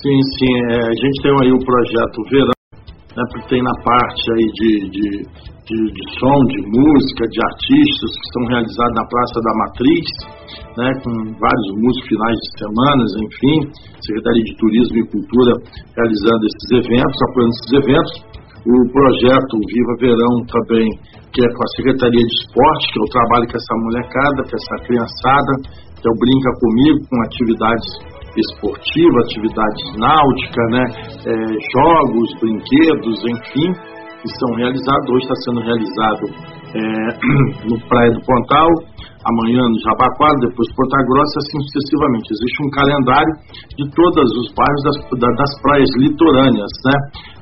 Sim, 0.01 0.17
sim. 0.17 0.55
É, 0.73 0.81
a 0.81 0.97
gente 0.97 1.17
tem 1.21 1.33
aí 1.45 1.53
o 1.53 1.61
projeto 1.61 2.17
Verão, 2.33 2.61
né, 3.13 3.23
porque 3.29 3.49
tem 3.53 3.61
na 3.61 3.77
parte 3.85 4.23
aí 4.33 4.47
de, 4.57 4.73
de, 4.89 5.09
de, 5.29 5.77
de, 5.93 6.05
som, 6.17 6.39
de 6.49 6.61
música, 6.73 7.29
de 7.29 7.39
artistas 7.45 8.09
que 8.17 8.25
estão 8.25 8.45
realizados 8.49 8.97
na 8.97 9.05
Praça 9.05 9.37
da 9.45 9.53
Matriz, 9.61 10.09
né, 10.73 10.89
com 11.05 11.13
vários 11.37 11.69
músicos 11.85 12.09
finais 12.17 12.39
de 12.41 12.49
semanas, 12.65 13.09
enfim, 13.29 13.57
Secretaria 14.01 14.45
de 14.49 14.55
Turismo 14.57 14.97
e 15.05 15.11
Cultura 15.13 15.53
realizando 15.93 16.43
esses 16.49 16.69
eventos, 16.81 17.17
apoiando 17.29 17.53
esses 17.61 17.73
eventos. 17.77 18.15
O 18.61 18.77
projeto 18.93 19.53
Viva 19.69 19.95
Verão 20.01 20.35
também 20.49 20.89
que 21.33 21.45
é 21.45 21.49
com 21.55 21.63
a 21.63 21.73
Secretaria 21.77 22.25
de 22.25 22.35
Esporte, 22.41 22.85
que 22.93 23.01
eu 23.01 23.09
trabalho 23.13 23.47
com 23.47 23.57
essa 23.61 23.75
molecada, 23.85 24.39
com 24.49 24.57
essa 24.57 24.77
criançada, 24.83 25.53
que 26.01 26.07
eu 26.09 26.15
brinca 26.19 26.51
comigo 26.59 26.99
com 27.07 27.17
atividades 27.23 27.89
esportivas, 28.37 29.25
atividades 29.27 29.85
náuticas, 29.99 30.69
né? 30.71 30.85
É, 31.27 31.35
jogos, 31.75 32.29
brinquedos, 32.41 33.17
enfim, 33.27 33.69
que 34.23 34.29
são 34.39 34.51
realizados. 34.57 35.07
Hoje 35.11 35.25
está 35.25 35.37
sendo 35.47 35.61
realizado 35.61 36.25
é, 36.71 36.83
no 37.67 37.77
Praia 37.89 38.11
do 38.13 38.21
Pontal, 38.23 38.71
amanhã 39.27 39.63
no 39.67 39.79
Jabaquara, 39.83 40.37
depois 40.47 40.69
Ponta 40.77 41.01
Grossa, 41.03 41.37
assim 41.43 41.59
sucessivamente. 41.59 42.31
Existe 42.31 42.59
um 42.63 42.71
calendário 42.71 43.33
de 43.75 43.85
todos 43.91 44.29
os 44.39 44.49
bairros 44.55 44.83
das, 44.87 44.97
das 45.19 45.53
praias 45.63 45.91
litorâneas, 45.99 46.73
né? 46.87 46.97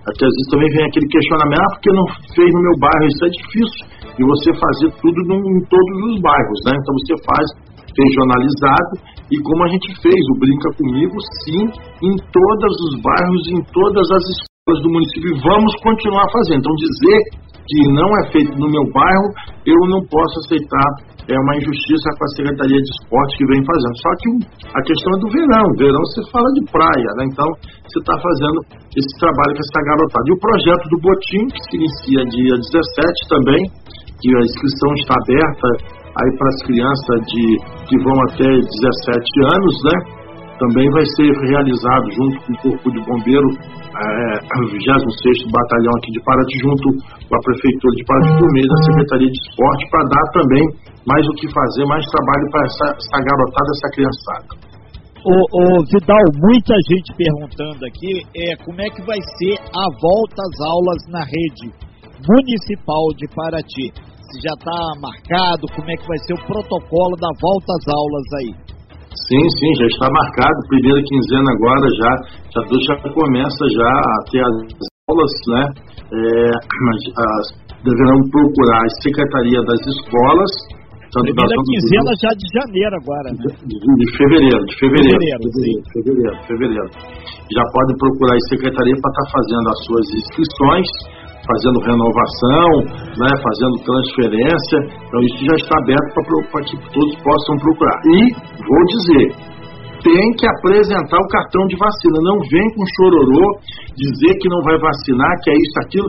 Aqui 0.09 0.25
às 0.25 0.33
vezes 0.33 0.49
também 0.49 0.71
vem 0.73 0.85
aquele 0.89 1.09
questionamento, 1.13 1.61
ah, 1.61 1.73
porque 1.77 1.93
não 1.93 2.07
fez 2.33 2.49
no 2.49 2.63
meu 2.65 2.77
bairro? 2.81 3.05
Isso 3.13 3.25
é 3.25 3.31
difícil 3.31 3.83
de 4.17 4.23
você 4.25 4.49
fazer 4.57 4.89
tudo 5.05 5.19
em 5.21 5.61
todos 5.69 5.97
os 6.09 6.17
bairros, 6.25 6.59
né? 6.65 6.73
Então 6.73 6.93
você 6.97 7.15
faz 7.29 7.47
regionalizado 7.93 9.18
e 9.31 9.37
como 9.43 9.65
a 9.65 9.69
gente 9.69 9.89
fez, 10.01 10.23
o 10.33 10.39
Brinca 10.39 10.71
Comigo, 10.77 11.17
sim, 11.45 11.65
em 12.03 12.15
todos 12.17 12.75
os 12.89 12.93
bairros, 13.03 13.45
em 13.53 13.61
todas 13.73 14.07
as 14.11 14.25
escolas 14.33 14.79
do 14.83 14.91
município 14.93 15.29
e 15.33 15.41
vamos 15.41 15.73
continuar 15.83 16.27
fazendo. 16.33 16.61
Então 16.61 16.75
dizer 16.77 17.21
que 17.69 17.79
não 17.93 18.09
é 18.09 18.23
feito 18.33 18.53
no 18.57 18.69
meu 18.69 18.85
bairro, 18.93 19.29
eu 19.67 19.81
não 19.93 20.01
posso 20.09 20.35
aceitar 20.45 21.19
é 21.29 21.37
uma 21.45 21.61
injustiça 21.61 22.09
com 22.17 22.25
a 22.25 22.35
Secretaria 22.41 22.81
de 22.81 22.89
Esporte 22.89 23.37
que 23.37 23.47
vem 23.53 23.61
fazendo. 23.61 23.97
Só 24.01 24.13
que 24.17 24.29
a 24.73 24.81
questão 24.81 25.11
é 25.13 25.19
do 25.21 25.29
verão. 25.29 25.67
Verão 25.77 26.03
você 26.09 26.25
fala 26.33 26.49
de 26.57 26.63
praia, 26.73 27.11
né? 27.21 27.25
Então 27.29 27.49
você 27.85 28.01
está 28.01 28.17
fazendo 28.17 28.59
esse 28.97 29.13
trabalho 29.21 29.53
com 29.53 29.61
essa 29.61 29.81
garotada. 29.93 30.25
E 30.25 30.33
o 30.33 30.41
projeto 30.41 30.85
do 30.89 30.99
Botim, 31.05 31.45
que 31.53 31.61
se 31.69 31.75
inicia 31.77 32.21
dia 32.33 32.55
17 32.57 33.29
também, 33.29 33.61
que 34.25 34.29
a 34.33 34.41
inscrição 34.41 34.91
está 35.05 35.15
aberta 35.21 35.69
aí 36.19 36.31
para 36.39 36.49
as 36.49 36.61
crianças 36.67 37.19
de, 37.31 37.45
que 37.87 37.97
vão 38.03 38.17
até 38.31 38.49
17 38.51 38.67
anos, 39.55 39.75
né? 39.87 39.97
Também 40.59 40.91
vai 40.91 41.07
ser 41.15 41.31
realizado 41.47 42.07
junto 42.11 42.35
com 42.43 42.51
o 42.51 42.59
Corpo 42.59 42.91
de 42.91 42.99
Bombeiro, 43.07 43.47
é, 43.95 44.59
o 44.59 44.67
26 44.67 45.55
Batalhão 45.55 45.95
aqui 46.03 46.11
de 46.11 46.21
Paraty, 46.27 46.59
junto 46.59 46.87
com 47.23 47.35
a 47.39 47.43
Prefeitura 47.47 47.95
de 47.95 48.05
Paraty, 48.05 48.31
por 48.35 48.51
meio 48.51 48.67
da 48.67 48.79
Secretaria 48.91 49.31
de 49.31 49.39
Esporte, 49.39 49.83
para 49.91 50.03
dar 50.11 50.27
também 50.35 50.65
mais 51.07 51.23
o 51.31 51.35
que 51.39 51.47
fazer, 51.47 51.87
mais 51.87 52.05
trabalho 52.11 52.47
para 52.51 52.63
essa, 52.67 52.87
essa 52.91 53.19
garotada, 53.23 53.71
essa 53.71 53.89
criançada. 53.95 54.51
Ô, 55.23 55.35
ô, 55.35 55.63
Vidal, 55.87 56.27
muita 56.43 56.75
gente 56.91 57.15
perguntando 57.15 57.87
aqui 57.87 58.27
é 58.35 58.57
como 58.67 58.81
é 58.83 58.91
que 58.91 59.03
vai 59.07 59.19
ser 59.39 59.55
a 59.63 59.87
volta 60.03 60.43
às 60.43 60.57
aulas 60.67 61.01
na 61.11 61.23
rede 61.23 61.71
municipal 62.27 63.15
de 63.15 63.27
Paraty. 63.35 64.08
Se 64.29 64.37
já 64.45 64.53
está 64.61 64.77
marcado, 65.01 65.65
como 65.73 65.89
é 65.89 65.97
que 65.97 66.07
vai 66.07 66.19
ser 66.29 66.35
o 66.37 66.43
protocolo 66.45 67.17
da 67.17 67.33
volta 67.41 67.69
às 67.81 67.85
aulas 67.89 68.29
aí? 68.41 68.53
Sim, 69.09 69.45
sim, 69.57 69.71
já 69.81 69.87
está 69.89 70.07
marcado. 70.13 70.57
Primeira 70.69 71.01
quinzena 71.01 71.49
agora 71.49 71.87
já, 71.97 72.13
já, 72.53 72.61
já 72.61 72.95
começa 73.09 73.63
já 73.73 73.89
a 73.89 74.17
ter 74.29 74.45
as 74.45 74.55
aulas, 75.09 75.33
né? 75.49 75.65
É, 76.13 76.51
as, 76.53 77.43
deverão 77.81 78.21
procurar 78.29 78.85
a 78.85 78.91
Secretaria 79.01 79.61
das 79.65 79.81
Escolas 79.97 80.53
Primeira 81.09 81.57
quinzena 81.65 82.13
já 82.21 82.29
de 82.37 82.47
janeiro 82.53 82.95
agora, 83.01 83.29
né? 83.33 83.41
De, 83.65 83.77
de 83.81 84.07
fevereiro, 84.13 84.61
de 84.61 84.75
fevereiro. 84.77 85.17
Fevereiro, 85.17 85.45
fevereiro, 85.49 85.83
fevereiro, 85.89 86.37
fevereiro. 86.45 86.91
Já 87.49 87.65
podem 87.73 87.97
procurar 87.97 88.37
a 88.37 88.45
secretaria 88.53 88.97
para 89.01 89.09
estar 89.09 89.25
tá 89.25 89.33
fazendo 89.33 89.67
as 89.73 89.81
suas 89.89 90.07
inscrições, 90.21 90.89
fazendo 91.49 91.81
renovação, 91.81 92.69
né, 93.17 93.31
fazendo 93.41 93.75
transferência. 93.81 94.79
Então 95.09 95.21
isso 95.25 95.41
já 95.49 95.57
está 95.57 95.75
aberto 95.81 96.09
para 96.53 96.63
que 96.69 96.77
todos 96.93 97.15
possam 97.25 97.55
procurar. 97.57 97.99
E 98.05 98.19
vou 98.61 98.83
dizer, 98.93 99.25
tem 100.05 100.25
que 100.37 100.47
apresentar 100.47 101.19
o 101.19 101.29
cartão 101.33 101.65
de 101.67 101.77
vacina. 101.81 102.17
Não 102.23 102.39
vem 102.53 102.67
com 102.77 102.85
chororô, 103.01 103.47
dizer 103.97 104.33
que 104.39 104.49
não 104.53 104.61
vai 104.63 104.77
vacinar, 104.79 105.33
que 105.43 105.51
é 105.51 105.57
isso, 105.57 105.77
aquilo. 105.83 106.09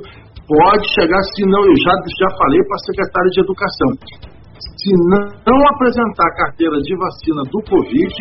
Pode 0.50 0.86
chegar, 0.98 1.22
se 1.36 1.46
não, 1.46 1.62
eu 1.62 1.78
já, 1.78 1.94
já 1.94 2.30
falei 2.38 2.60
para 2.68 2.76
a 2.76 2.86
secretária 2.86 3.30
de 3.32 3.40
Educação 3.42 3.90
se 4.60 4.92
não 4.92 5.60
apresentar 5.76 6.28
a 6.28 6.36
carteira 6.36 6.78
de 6.80 6.96
vacina 6.96 7.44
do 7.52 7.60
Covid, 7.64 8.16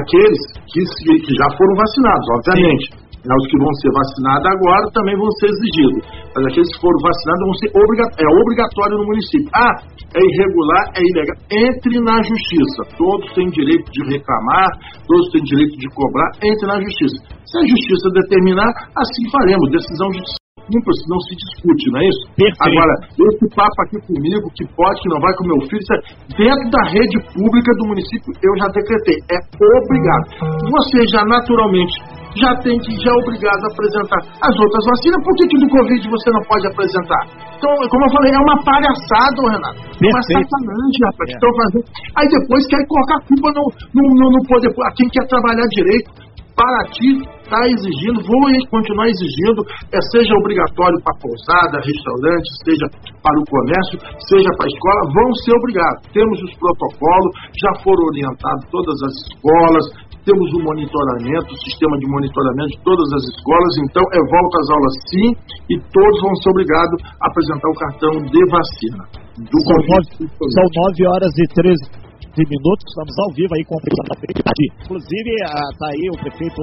aqueles 0.00 0.40
que, 0.72 0.80
que 1.20 1.32
já 1.36 1.48
foram 1.56 1.74
vacinados, 1.76 2.26
obviamente. 2.36 3.05
Né, 3.26 3.34
os 3.34 3.46
que 3.50 3.58
vão 3.58 3.74
ser 3.82 3.90
vacinados 3.90 4.46
agora 4.46 4.84
também 4.94 5.16
vão 5.18 5.30
ser 5.42 5.50
exigidos. 5.50 6.02
Mas 6.30 6.42
aqueles 6.46 6.70
que 6.70 6.78
foram 6.78 7.00
vacinados 7.02 7.42
vão 7.42 7.56
ser 7.58 7.70
obrigatório, 7.74 8.22
é 8.22 8.28
obrigatório 8.38 8.94
no 9.02 9.06
município. 9.10 9.50
Ah, 9.50 9.74
é 10.14 10.20
irregular, 10.22 10.84
é 10.94 11.02
ilegal. 11.02 11.36
Entre 11.50 11.94
na 12.06 12.16
justiça. 12.22 12.80
Todos 12.94 13.26
têm 13.34 13.50
direito 13.50 13.90
de 13.90 14.00
reclamar, 14.14 14.70
todos 15.10 15.26
têm 15.34 15.42
direito 15.42 15.74
de 15.74 15.88
cobrar, 15.90 16.30
entre 16.38 16.66
na 16.70 16.78
justiça. 16.78 17.18
Se 17.50 17.54
a 17.58 17.66
justiça 17.66 18.06
determinar, 18.14 18.70
assim 18.94 19.22
faremos. 19.34 19.74
Decisão 19.74 20.06
judicial 20.14 20.46
não 20.66 21.20
se 21.20 21.34
discute, 21.38 21.90
não 21.92 22.00
é 22.00 22.08
isso? 22.10 22.22
Perfeito. 22.34 22.66
Agora, 22.66 22.94
esse 23.06 23.46
papo 23.54 23.78
aqui 23.86 23.98
comigo, 24.06 24.50
que 24.58 24.64
pode, 24.74 25.00
que 25.00 25.08
não 25.08 25.20
vai 25.20 25.32
com 25.38 25.46
meu 25.46 25.60
filho, 25.70 25.86
é 25.86 25.98
dentro 26.34 26.70
da 26.70 26.82
rede 26.90 27.16
pública 27.30 27.70
do 27.78 27.86
município, 27.86 28.30
eu 28.42 28.52
já 28.58 28.66
decretei, 28.74 29.18
é 29.30 29.38
obrigado. 29.62 30.26
Você 30.66 30.98
já 31.14 31.22
naturalmente 31.24 31.94
já 32.36 32.52
tem 32.62 32.76
que, 32.80 32.92
já 33.00 33.10
é 33.10 33.16
obrigado 33.24 33.62
a 33.64 33.68
apresentar 33.72 34.20
as 34.40 34.54
outras 34.56 34.84
vacinas, 34.86 35.20
por 35.24 35.34
que, 35.36 35.44
que 35.48 35.58
do 35.60 35.68
Covid 35.68 36.02
você 36.08 36.28
não 36.30 36.42
pode 36.46 36.64
apresentar? 36.68 37.22
Então, 37.56 37.72
como 37.88 38.02
eu 38.04 38.12
falei, 38.12 38.32
é 38.32 38.40
uma 38.40 38.58
palhaçada, 38.62 39.38
Renato. 39.48 39.80
Perfeito. 39.96 40.12
Uma 40.12 40.22
sacanagem, 40.22 41.00
rapaz, 41.08 41.28
é. 41.32 41.38
fazendo. 41.40 41.86
Aí 42.16 42.26
depois 42.28 42.60
querem 42.68 42.86
colocar 42.86 43.16
a 43.16 43.24
culpa 43.26 43.48
no, 43.56 43.64
no, 43.96 44.04
no, 44.14 44.26
no 44.36 44.40
poder, 44.46 44.70
a 44.70 44.92
quem 44.92 45.08
quer 45.08 45.24
trabalhar 45.28 45.66
direito. 45.72 46.26
Paraty 46.56 47.20
está 47.44 47.60
exigindo, 47.68 48.16
vou 48.24 48.40
continuar 48.72 49.06
exigindo, 49.06 49.60
é, 49.92 50.00
seja 50.08 50.32
obrigatório 50.40 50.96
para 51.04 51.20
pousada, 51.20 51.84
restaurante, 51.84 52.48
seja 52.64 52.86
para 53.20 53.36
o 53.36 53.44
comércio, 53.44 53.96
seja 54.24 54.50
para 54.56 54.64
a 54.64 54.72
escola, 54.72 55.00
vão 55.12 55.28
ser 55.44 55.52
obrigados. 55.52 56.00
Temos 56.16 56.38
os 56.42 56.52
protocolos, 56.56 57.32
já 57.60 57.72
foram 57.84 58.02
orientados 58.08 58.64
todas 58.72 58.96
as 59.04 59.14
escolas, 59.28 59.84
temos 60.26 60.48
o 60.52 60.60
monitoramento, 60.66 61.54
o 61.54 61.60
sistema 61.62 61.94
de 62.02 62.06
monitoramento 62.10 62.74
de 62.74 62.80
todas 62.82 63.06
as 63.14 63.24
escolas, 63.30 63.72
então 63.86 64.02
é 64.02 64.20
volta 64.26 64.54
às 64.58 64.68
aulas 64.74 64.94
sim, 65.06 65.28
e 65.70 65.74
todos 65.94 66.16
vão 66.20 66.34
ser 66.42 66.50
obrigados 66.50 66.98
a 67.22 67.24
apresentar 67.30 67.68
o 67.70 67.78
cartão 67.78 68.12
de 68.26 68.42
vacina. 68.50 69.02
são, 69.38 69.78
nove, 69.86 70.06
são 70.26 70.66
nove 70.82 71.02
horas 71.06 71.30
e 71.30 71.46
13 71.54 72.06
minutos, 72.44 72.84
estamos 72.84 73.16
ao 73.16 73.30
vivo 73.32 73.52
aí 73.56 73.64
com 73.64 73.76
o 73.76 73.80
prefeito 73.80 74.10
da 74.12 74.18
prefeitura. 74.20 74.52
Inclusive, 74.84 75.28
está 75.40 75.88
aí 75.88 76.04
o 76.12 76.18
prefeito 76.20 76.62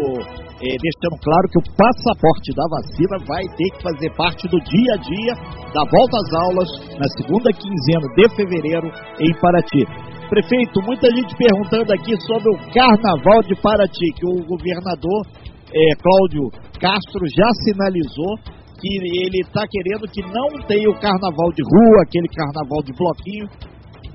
é, 0.62 0.70
deixando 0.78 1.18
claro 1.18 1.46
que 1.50 1.58
o 1.58 1.66
passaporte 1.74 2.50
da 2.54 2.66
vacina 2.70 3.16
vai 3.26 3.44
ter 3.58 3.70
que 3.74 3.82
fazer 3.82 4.10
parte 4.14 4.46
do 4.54 4.60
dia 4.62 4.92
a 4.94 5.00
dia 5.02 5.34
da 5.74 5.84
volta 5.90 6.14
às 6.14 6.30
aulas 6.46 6.70
na 6.94 7.08
segunda 7.18 7.50
quinzena 7.50 8.06
de 8.14 8.26
fevereiro 8.38 8.88
em 9.18 9.32
Paraty. 9.42 10.13
Prefeito, 10.34 10.82
muita 10.82 11.06
gente 11.14 11.36
perguntando 11.38 11.94
aqui 11.94 12.20
sobre 12.26 12.50
o 12.50 12.58
Carnaval 12.74 13.44
de 13.46 13.54
Paraty, 13.62 14.08
que 14.18 14.26
o 14.26 14.42
governador 14.48 15.22
é, 15.70 15.94
Cláudio 16.02 16.50
Castro 16.82 17.22
já 17.30 17.46
sinalizou 17.62 18.42
que 18.82 18.90
ele 18.98 19.42
está 19.46 19.62
querendo 19.70 20.10
que 20.10 20.24
não 20.24 20.50
tenha 20.66 20.90
o 20.90 21.00
carnaval 21.00 21.54
de 21.54 21.62
rua, 21.62 22.02
aquele 22.02 22.28
carnaval 22.30 22.82
de 22.82 22.94
bloquinho, 22.98 23.46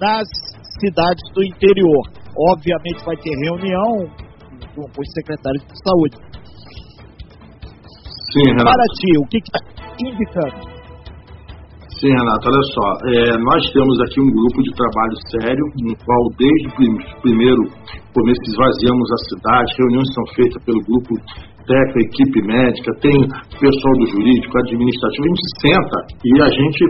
nas 0.00 0.26
cidades 0.80 1.22
do 1.34 1.44
interior. 1.44 2.02
Obviamente 2.50 3.04
vai 3.06 3.16
ter 3.16 3.30
reunião 3.38 4.10
com, 4.74 4.82
com 4.90 5.00
os 5.00 5.12
secretários 5.14 5.62
de 5.62 5.78
saúde. 5.86 6.16
Sim, 8.34 8.42
Renato. 8.50 8.64
Para 8.64 8.84
ti, 8.98 9.18
o 9.22 9.26
que 9.28 9.38
está 9.38 9.60
indicando? 10.02 10.77
Sim, 11.98 12.14
Renato, 12.14 12.46
olha 12.46 12.66
só, 12.78 12.86
é, 13.10 13.34
nós 13.42 13.62
temos 13.74 13.98
aqui 14.06 14.22
um 14.22 14.30
grupo 14.30 14.62
de 14.62 14.70
trabalho 14.70 15.16
sério, 15.34 15.64
no 15.82 15.94
qual 16.06 16.22
desde 16.38 16.70
o 16.70 17.22
primeiro 17.26 17.58
começo 18.14 18.42
esvaziamos 18.46 19.08
a 19.10 19.18
cidade, 19.26 19.74
reuniões 19.82 20.06
são 20.14 20.24
feitas 20.38 20.62
pelo 20.62 20.78
grupo 20.86 21.10
técnico, 21.66 21.98
equipe 21.98 22.38
médica, 22.46 22.94
tem 23.02 23.18
pessoal 23.50 23.94
do 23.98 24.06
jurídico, 24.14 24.54
administrativo, 24.62 25.26
a 25.26 25.30
gente 25.34 25.44
senta 25.58 25.98
e 26.22 26.30
a 26.38 26.48
gente 26.54 26.82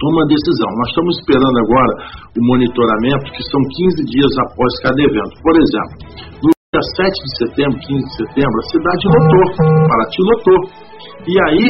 toma 0.00 0.32
decisão. 0.32 0.70
Nós 0.80 0.88
estamos 0.88 1.12
esperando 1.20 1.58
agora 1.68 1.92
o 2.24 2.40
monitoramento, 2.56 3.26
que 3.36 3.44
são 3.52 3.60
15 3.68 4.00
dias 4.16 4.32
após 4.48 4.70
cada 4.80 4.96
evento. 4.96 5.34
Por 5.44 5.54
exemplo, 5.60 5.94
no 6.40 6.50
dia 6.56 6.84
7 7.04 7.12
de 7.12 7.32
setembro, 7.36 7.76
15 7.84 8.00
de 8.00 8.14
setembro, 8.16 8.56
a 8.56 8.66
cidade 8.72 9.02
lotou, 9.12 9.44
Paraty 9.60 10.20
lotou. 10.24 10.60
E 11.28 11.34
aí, 11.52 11.68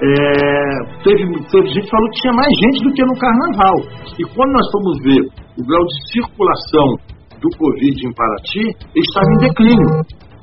é, 0.00 1.04
teve, 1.04 1.28
teve 1.28 1.66
gente 1.68 1.84
que 1.84 1.90
falou 1.90 2.08
que 2.08 2.20
tinha 2.24 2.32
mais 2.32 2.52
gente 2.64 2.78
do 2.84 2.92
que 2.92 3.04
no 3.04 3.16
carnaval. 3.20 3.76
E 4.16 4.24
quando 4.32 4.52
nós 4.52 4.66
fomos 4.72 4.96
ver 5.04 5.22
o 5.60 5.62
grau 5.66 5.84
de 5.84 5.96
circulação 6.12 6.88
do 7.36 7.48
Covid 7.56 7.96
em 8.00 8.12
Paraty, 8.16 8.64
ele 8.96 9.04
estava 9.04 9.28
em 9.28 9.40
declínio. 9.44 9.92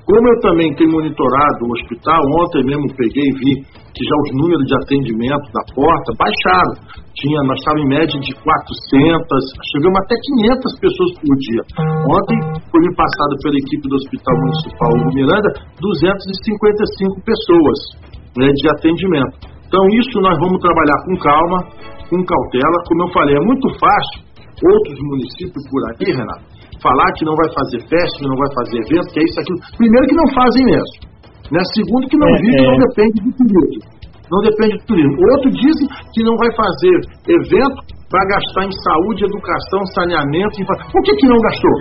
Como 0.08 0.24
eu 0.24 0.40
também 0.40 0.72
tenho 0.80 0.94
monitorado 0.94 1.68
o 1.68 1.72
hospital, 1.74 2.22
ontem 2.40 2.64
mesmo 2.64 2.88
peguei 2.96 3.28
e 3.28 3.38
vi 3.44 3.52
que 3.92 4.02
já 4.08 4.16
os 4.24 4.32
números 4.40 4.64
de 4.64 4.76
atendimento 4.80 5.46
da 5.52 5.64
porta 5.74 6.10
baixaram. 6.16 6.74
Tinha, 7.18 7.44
nós 7.44 7.60
estávamos 7.60 7.84
em 7.84 7.90
média 7.92 8.20
de 8.22 8.32
400, 8.40 8.48
chegamos 9.74 9.98
até 10.06 10.16
500 10.16 10.80
pessoas 10.80 11.12
por 11.18 11.34
dia. 11.44 11.64
Ontem 12.08 12.38
foi 12.72 12.80
me 12.88 12.94
passado 12.96 13.34
pela 13.42 13.58
equipe 13.58 13.84
do 13.90 13.96
Hospital 14.00 14.36
Municipal 14.38 14.92
do 15.02 15.10
Miranda 15.18 15.50
255 15.82 17.26
pessoas 17.26 18.08
né, 18.38 18.48
de 18.54 18.66
atendimento. 18.70 19.36
Então 19.68 19.84
isso 20.00 20.16
nós 20.22 20.38
vamos 20.40 20.62
trabalhar 20.64 21.00
com 21.04 21.14
calma, 21.20 21.60
com 22.08 22.20
cautela. 22.24 22.78
Como 22.88 23.04
eu 23.04 23.10
falei, 23.12 23.36
é 23.36 23.44
muito 23.44 23.68
fácil 23.76 24.28
outros 24.58 24.98
municípios 25.02 25.64
por 25.70 25.82
aqui, 25.92 26.10
Renato, 26.10 26.46
falar 26.82 27.10
que 27.14 27.26
não 27.26 27.36
vai 27.36 27.50
fazer 27.54 27.80
festa, 27.86 28.16
que 28.18 28.28
não 28.28 28.38
vai 28.38 28.50
fazer 28.58 28.78
evento, 28.82 29.08
que 29.14 29.20
é 29.20 29.24
isso, 29.28 29.38
aquilo. 29.42 29.60
Primeiro 29.78 30.06
que 30.08 30.18
não 30.18 30.28
fazem 30.34 30.64
mesmo. 30.66 30.96
Né? 31.52 31.62
Segundo 31.76 32.04
que 32.08 32.18
não 32.18 32.28
é, 32.28 32.38
vive, 32.42 32.58
é. 32.58 32.68
não 32.68 32.78
depende 32.78 33.18
do 33.22 33.32
turismo. 33.38 33.98
Não 34.28 34.40
depende 34.44 34.74
do 34.78 34.86
turismo. 34.88 35.16
Outro 35.36 35.50
dizem 35.52 35.88
que 36.12 36.22
não 36.24 36.36
vai 36.36 36.52
fazer 36.56 36.96
evento 37.28 37.80
para 38.10 38.24
gastar 38.28 38.64
em 38.68 38.76
saúde, 38.84 39.24
educação, 39.24 39.80
saneamento. 39.96 40.56
Por 40.92 41.02
que, 41.04 41.12
que 41.16 41.28
não 41.28 41.40
gastou? 41.40 41.76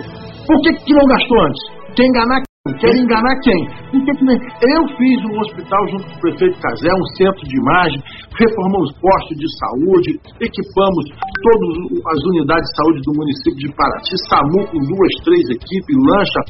Por 0.47 0.57
que, 0.61 0.69
que 0.83 0.93
não 0.93 1.05
gastou 1.07 1.37
antes? 1.43 1.61
Quer 1.95 2.05
enganar 2.07 2.46
Quer 2.75 2.93
enganar 2.99 3.35
quem? 3.43 3.61
Eu 3.93 4.81
fiz 4.97 5.17
um 5.23 5.39
hospital 5.39 5.81
junto 5.91 6.05
com 6.07 6.15
o 6.17 6.21
prefeito 6.21 6.59
Casé, 6.59 6.89
um 6.91 7.07
centro 7.15 7.43
de 7.47 7.55
imagem, 7.55 7.99
reformamos 8.35 8.91
postos 8.99 9.37
de 9.39 9.47
saúde, 9.57 10.09
equipamos 10.41 11.03
todas 11.15 11.69
as 12.11 12.19
unidades 12.33 12.67
de 12.67 12.75
saúde 12.75 12.99
do 13.07 13.13
município 13.15 13.61
de 13.63 13.69
Paraty, 13.73 14.15
SAMU 14.29 14.61
com 14.67 14.79
duas, 14.83 15.13
três 15.23 15.45
equipes, 15.49 15.95
lancha, 15.95 16.41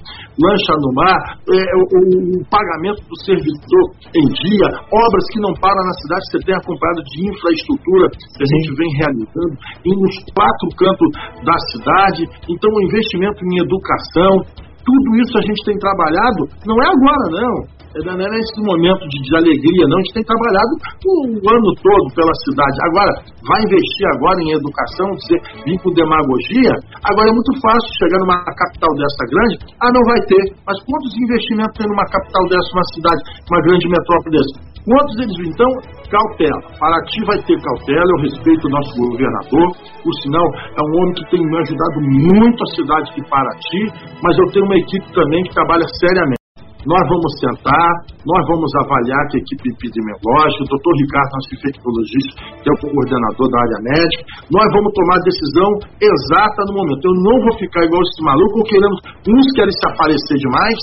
lancha 0.41 0.73
no 0.81 0.91
mar, 0.97 1.21
é, 1.37 1.59
o, 1.77 1.83
o, 1.85 2.45
pagamento 2.49 3.01
do 3.05 3.15
servidor 3.23 3.85
em 4.15 4.25
dia, 4.27 4.67
obras 4.89 5.25
que 5.31 5.39
não 5.39 5.53
param 5.59 5.83
na 5.85 5.95
cidade, 6.01 6.23
você 6.31 6.39
tem 6.45 6.55
acompanhado 6.55 7.01
de 7.03 7.17
infraestrutura 7.29 8.05
que 8.09 8.43
a 8.43 8.49
gente 8.49 8.69
vem 8.75 8.89
realizando 9.05 9.55
em 9.85 9.93
uns 9.93 10.15
quatro 10.33 10.67
cantos 10.75 11.09
da 11.43 11.57
cidade, 11.71 12.21
então 12.49 12.69
o 12.71 12.81
investimento 12.83 13.39
em 13.43 13.59
educação, 13.61 14.66
tudo 14.87 15.07
isso 15.19 15.35
a 15.35 15.43
gente 15.43 15.61
tem 15.67 15.75
trabalhado, 15.83 16.47
não 16.63 16.77
é 16.79 16.87
agora 16.87 17.25
não, 17.35 17.55
é, 17.91 17.99
não 18.07 18.15
é 18.15 18.29
nesse 18.31 18.55
momento 18.63 19.03
de, 19.11 19.19
de, 19.19 19.31
alegria, 19.35 19.83
não. 19.91 19.99
A 19.99 20.03
gente 20.07 20.15
tem 20.15 20.23
trabalhado 20.23 20.71
o 20.79 21.43
ano 21.43 21.69
todo 21.83 22.05
pela 22.15 22.35
cidade. 22.47 22.77
Agora, 22.87 23.11
vai 23.43 23.59
investir 23.67 24.05
agora 24.15 24.37
em 24.43 24.51
educação, 24.55 25.07
dizer, 25.19 25.39
vir 25.67 25.77
com 25.83 25.91
demagogia? 25.91 26.71
Agora 27.03 27.27
é 27.27 27.33
muito 27.35 27.53
fácil 27.59 27.89
chegar 27.99 28.19
numa 28.23 28.39
capital 28.47 28.91
dessa 28.95 29.23
grande, 29.27 29.55
ah, 29.83 29.91
não 29.91 30.03
vai 30.07 30.19
ter. 30.23 30.43
Mas 30.63 30.77
quantos 30.87 31.11
investimentos 31.19 31.75
tem 31.75 31.87
numa 31.87 32.07
capital 32.07 32.43
dessa, 32.47 32.69
uma 32.71 32.87
cidade, 32.95 33.21
uma 33.49 33.61
grande 33.65 33.85
metrópole 33.91 34.31
dessa? 34.39 34.76
Quantos 34.87 35.19
eles 35.19 35.35
Então, 35.51 35.67
cautela. 36.07 36.59
Paraty 36.79 37.19
vai 37.27 37.35
ter 37.43 37.59
cautela, 37.59 38.07
eu 38.07 38.23
respeito 38.23 38.63
o 38.63 38.71
nosso 38.71 38.95
governador. 38.95 39.67
O 39.83 40.11
sinal 40.23 40.47
é 40.47 40.79
um 40.79 40.91
homem 40.95 41.13
que 41.19 41.27
tem 41.27 41.43
me 41.43 41.57
ajudado 41.59 41.97
muito 42.31 42.59
a 42.63 42.71
cidade 42.71 43.07
de 43.11 43.21
Paraty, 43.27 43.83
mas 44.23 44.31
eu 44.39 44.47
tenho 44.55 44.63
uma 44.63 44.79
equipe 44.79 45.03
também 45.11 45.43
que 45.43 45.51
trabalha 45.51 45.83
seriamente. 45.99 46.39
Nós 46.87 47.03
vamos 47.03 47.31
sentar, 47.43 47.89
nós 48.23 48.43
vamos 48.47 48.71
avaliar 48.79 49.19
a 49.27 49.35
equipe 49.35 49.75
epidemiológica, 49.75 50.63
o 50.63 50.71
doutor 50.71 50.93
Ricardo, 51.03 51.35
nosso 51.35 51.51
infectologista, 51.51 52.31
que 52.63 52.67
é 52.71 52.71
o 52.71 52.79
coordenador 52.79 53.47
da 53.51 53.59
área 53.59 53.79
médica, 53.91 54.23
nós 54.47 54.67
vamos 54.71 54.95
tomar 54.95 55.19
a 55.19 55.27
decisão 55.27 55.69
exata 55.99 56.61
no 56.63 56.79
momento. 56.79 57.03
Eu 57.03 57.15
não 57.27 57.35
vou 57.43 57.53
ficar 57.59 57.83
igual 57.83 57.99
esse 58.07 58.23
maluco, 58.23 58.63
querendo, 58.71 58.95
uns 59.03 59.47
querem 59.51 59.75
se 59.75 59.83
aparecer 59.83 60.37
demais, 60.39 60.79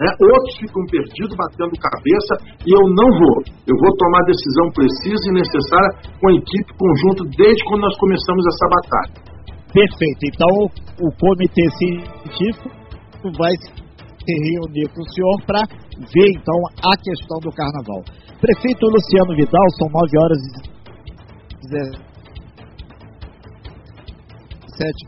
né? 0.00 0.08
outros 0.16 0.56
ficam 0.56 0.80
perdidos, 0.88 1.36
batendo 1.36 1.76
cabeça, 1.76 2.32
e 2.64 2.72
eu 2.72 2.84
não 2.88 3.08
vou. 3.20 3.38
Eu 3.68 3.76
vou 3.76 3.92
tomar 4.00 4.24
decisão 4.24 4.66
precisa 4.72 5.22
e 5.28 5.36
necessária 5.36 5.90
com 6.16 6.26
a 6.32 6.34
equipe 6.40 6.70
conjunto 6.72 7.28
desde 7.36 7.60
quando 7.68 7.84
nós 7.84 7.96
começamos 8.00 8.42
essa 8.48 8.66
batalha. 8.72 9.14
Perfeito. 9.70 10.22
Então, 10.24 10.52
o 11.04 11.08
comitê 11.20 11.64
científico 11.76 12.68
vai 13.36 13.52
se 13.60 14.32
reunir 14.32 14.88
com 14.96 15.04
o 15.04 15.10
senhor 15.12 15.36
para 15.46 15.62
ver 16.00 16.28
então 16.32 16.58
a 16.80 16.96
questão 16.96 17.38
do 17.44 17.52
carnaval. 17.52 18.00
Prefeito 18.40 18.88
Luciano 18.88 19.36
Vidal, 19.36 19.68
são 19.76 19.88
9 19.92 20.18
horas 20.18 20.40
e 20.40 20.70
17 21.76 22.09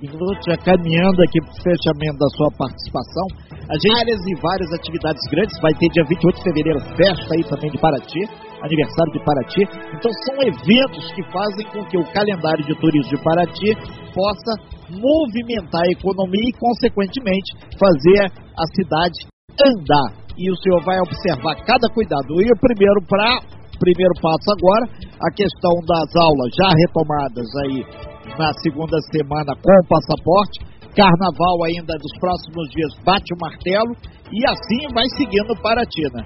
minutos, 0.03 0.45
já 0.45 0.57
caminhando 0.59 1.17
aqui 1.25 1.41
para 1.41 1.49
o 1.49 1.63
fechamento 1.65 2.19
da 2.21 2.29
sua 2.37 2.51
participação. 2.61 3.27
A 3.73 3.77
gente 3.81 3.89
várias 3.89 4.21
e 4.21 4.35
várias 4.37 4.71
atividades 4.77 5.23
grandes. 5.33 5.57
Vai 5.63 5.73
ter 5.81 5.89
dia 5.89 6.05
28 6.05 6.37
de 6.37 6.43
fevereiro 6.45 6.81
festa 6.93 7.29
aí 7.33 7.43
também 7.49 7.71
de 7.73 7.79
Paraty, 7.81 8.21
aniversário 8.61 9.13
de 9.17 9.21
Paraty. 9.25 9.63
Então 9.97 10.11
são 10.29 10.37
eventos 10.45 11.05
que 11.17 11.23
fazem 11.33 11.65
com 11.73 11.81
que 11.89 11.97
o 11.97 12.05
calendário 12.13 12.65
de 12.69 12.75
turismo 12.77 13.17
de 13.17 13.23
Paraty 13.25 13.71
possa 14.13 14.53
movimentar 14.93 15.81
a 15.81 15.93
economia 15.97 16.49
e, 16.49 16.59
consequentemente, 16.61 17.57
fazer 17.81 18.29
a 18.29 18.65
cidade 18.77 19.25
andar. 19.57 20.21
E 20.37 20.53
o 20.53 20.57
senhor 20.61 20.85
vai 20.85 21.01
observar 21.01 21.57
cada 21.65 21.89
cuidado. 21.95 22.29
E 22.41 22.45
o 22.45 22.61
primeiro 22.61 23.01
para 23.09 23.41
primeiro 23.81 24.15
passo 24.23 24.47
agora, 24.55 24.85
a 25.19 25.31
questão 25.35 25.75
das 25.83 26.09
aulas 26.15 26.51
já 26.55 26.69
retomadas 26.71 27.49
aí 27.67 28.12
na 28.39 28.51
segunda 28.63 28.97
semana 29.13 29.53
com 29.57 29.73
o 29.73 29.89
passaporte. 29.89 30.57
Carnaval 30.93 31.57
ainda 31.65 31.97
dos 31.97 32.15
próximos 32.21 32.69
dias 32.69 32.93
bate 33.01 33.33
o 33.33 33.41
martelo 33.41 33.93
e 34.29 34.39
assim 34.45 34.83
vai 34.93 35.09
seguindo 35.17 35.57
Paratina. 35.65 36.21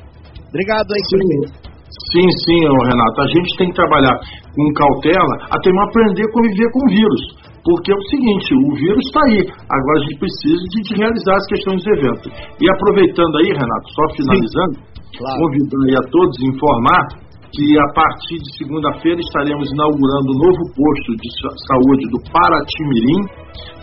Obrigado 0.51 0.91
aí, 0.91 1.03
sim, 1.07 1.67
sim, 2.11 2.29
sim, 2.43 2.63
Renato. 2.67 3.19
A 3.23 3.29
gente 3.31 3.51
tem 3.59 3.69
que 3.71 3.79
trabalhar 3.79 4.15
com 4.55 4.75
cautela 4.75 5.35
até 5.55 5.71
aprender 5.71 6.25
a 6.27 6.33
conviver 6.33 6.69
com 6.73 6.83
o 6.83 6.91
vírus. 6.91 7.23
Porque 7.67 7.91
é 7.91 7.97
o 7.99 8.09
seguinte, 8.11 8.47
o 8.55 8.75
vírus 8.79 9.03
está 9.07 9.21
aí. 9.27 9.43
Agora 9.43 9.97
a 9.99 10.03
gente 10.07 10.19
precisa 10.23 10.63
de, 10.71 10.79
de, 10.87 10.93
realizar 11.03 11.35
as 11.35 11.47
questões 11.47 11.83
do 11.83 11.91
evento. 11.99 12.27
E 12.63 12.65
aproveitando 12.71 13.35
aí, 13.43 13.51
Renato, 13.59 13.87
só 13.91 14.05
finalizando, 14.15 14.75
claro. 15.19 15.39
convidando 15.43 15.85
aí 15.91 15.97
a 15.99 16.05
todos 16.11 16.35
a 16.39 16.47
informar 16.47 17.26
que 17.53 17.65
a 17.79 17.89
partir 17.95 18.39
de 18.43 18.51
segunda-feira 18.59 19.21
estaremos 19.21 19.67
inaugurando 19.71 20.29
o 20.35 20.39
novo 20.43 20.63
posto 20.75 21.11
de 21.15 21.29
saúde 21.69 22.05
do 22.11 22.19
Paratimirim, 22.31 23.21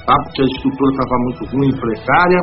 tá? 0.05 0.15
porque 0.27 0.41
a 0.43 0.49
estrutura 0.51 0.89
estava 0.91 1.17
muito 1.23 1.41
ruim 1.55 1.71
precária. 1.79 2.41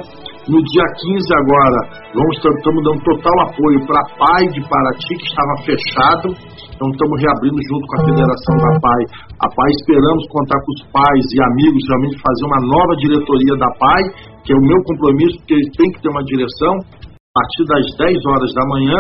No 0.49 0.57
dia 0.57 0.87
15 0.97 1.21
agora, 1.37 1.79
vamos 2.17 2.35
estamos 2.41 2.81
dando 2.83 3.01
total 3.05 3.37
apoio 3.47 3.79
para 3.87 4.01
a 4.01 4.09
PAI 4.17 4.45
de 4.57 4.61
Paraty, 4.65 5.13
que 5.21 5.29
estava 5.29 5.55
fechado. 5.63 6.27
Então 6.75 6.89
estamos 6.89 7.17
reabrindo 7.21 7.61
junto 7.69 7.85
com 7.87 7.97
a 8.01 8.05
Federação 8.09 8.55
da 8.57 8.73
PAI. 8.81 9.03
A 9.45 9.49
PAI 9.53 9.71
esperamos 9.79 10.25
contar 10.33 10.59
com 10.65 10.73
os 10.73 10.83
pais 10.91 11.25
e 11.29 11.39
amigos, 11.53 11.83
realmente 11.87 12.17
fazer 12.25 12.45
uma 12.49 12.61
nova 12.65 12.95
diretoria 12.97 13.55
da 13.61 13.71
PAI, 13.79 14.03
que 14.43 14.51
é 14.51 14.57
o 14.57 14.65
meu 14.65 14.81
compromisso, 14.89 15.37
porque 15.45 15.61
têm 15.77 15.93
que 15.93 16.01
ter 16.01 16.11
uma 16.11 16.25
direção 16.25 16.73
a 17.31 17.39
partir 17.39 17.63
das 17.63 17.87
10 18.11 18.27
horas 18.27 18.51
da 18.59 18.65
manhã 18.67 18.99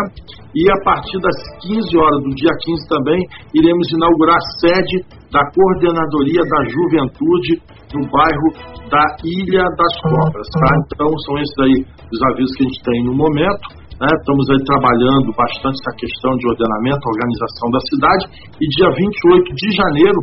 e 0.55 0.63
a 0.71 0.79
partir 0.87 1.19
das 1.19 1.35
15 1.67 1.83
horas 1.99 2.23
do 2.23 2.31
dia 2.39 2.55
15 2.63 2.87
também 2.87 3.19
iremos 3.59 3.91
inaugurar 3.91 4.39
a 4.39 4.47
sede 4.63 5.03
da 5.35 5.43
Coordenadoria 5.51 6.39
da 6.39 6.61
Juventude 6.71 7.59
no 7.91 8.07
bairro 8.07 8.49
da 8.87 9.03
Ilha 9.27 9.67
das 9.75 9.95
Cobras. 9.99 10.47
Tá? 10.47 10.71
Então 10.79 11.11
são 11.27 11.43
esses 11.43 11.59
aí 11.59 11.77
os 11.83 12.21
avisos 12.31 12.55
que 12.55 12.63
a 12.63 12.69
gente 12.71 12.83
tem 12.87 12.99
no 13.11 13.19
momento. 13.19 13.67
Né? 13.99 14.07
Estamos 14.07 14.47
aí 14.47 14.63
trabalhando 14.63 15.29
bastante 15.35 15.75
essa 15.83 15.95
questão 15.99 16.31
de 16.39 16.47
ordenamento, 16.55 17.03
organização 17.11 17.67
da 17.75 17.83
cidade 17.91 18.25
e 18.47 18.65
dia 18.79 18.91
28 18.95 19.59
de 19.59 19.69
janeiro 19.75 20.19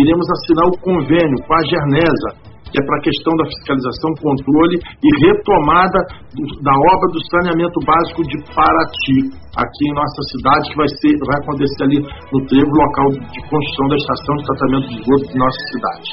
iremos 0.00 0.24
assinar 0.32 0.64
o 0.64 0.80
convênio 0.80 1.36
com 1.44 1.52
a 1.52 1.62
Gernesa 1.68 2.49
é 2.70 2.80
para 2.86 2.96
a 2.98 3.02
questão 3.02 3.32
da 3.36 3.44
fiscalização, 3.50 4.10
controle 4.22 4.76
e 4.78 5.08
retomada 5.26 5.98
do, 6.34 6.42
da 6.62 6.74
obra 6.94 7.06
do 7.10 7.20
saneamento 7.30 7.78
básico 7.82 8.22
de 8.22 8.36
Paraty, 8.54 9.18
aqui 9.58 9.82
em 9.90 9.94
nossa 9.94 10.20
cidade, 10.30 10.70
que 10.70 10.76
vai, 10.76 10.90
ser, 11.00 11.14
vai 11.26 11.38
acontecer 11.42 11.82
ali 11.82 11.98
no 12.00 12.40
trevo, 12.46 12.70
local 12.70 13.08
de 13.26 13.40
construção 13.50 13.86
da 13.90 13.96
estação 13.96 14.34
de 14.36 14.44
tratamento 14.46 14.86
de 14.86 14.94
esgoto 15.00 15.24
de 15.26 15.38
nossa 15.38 15.60
cidade. 15.74 16.08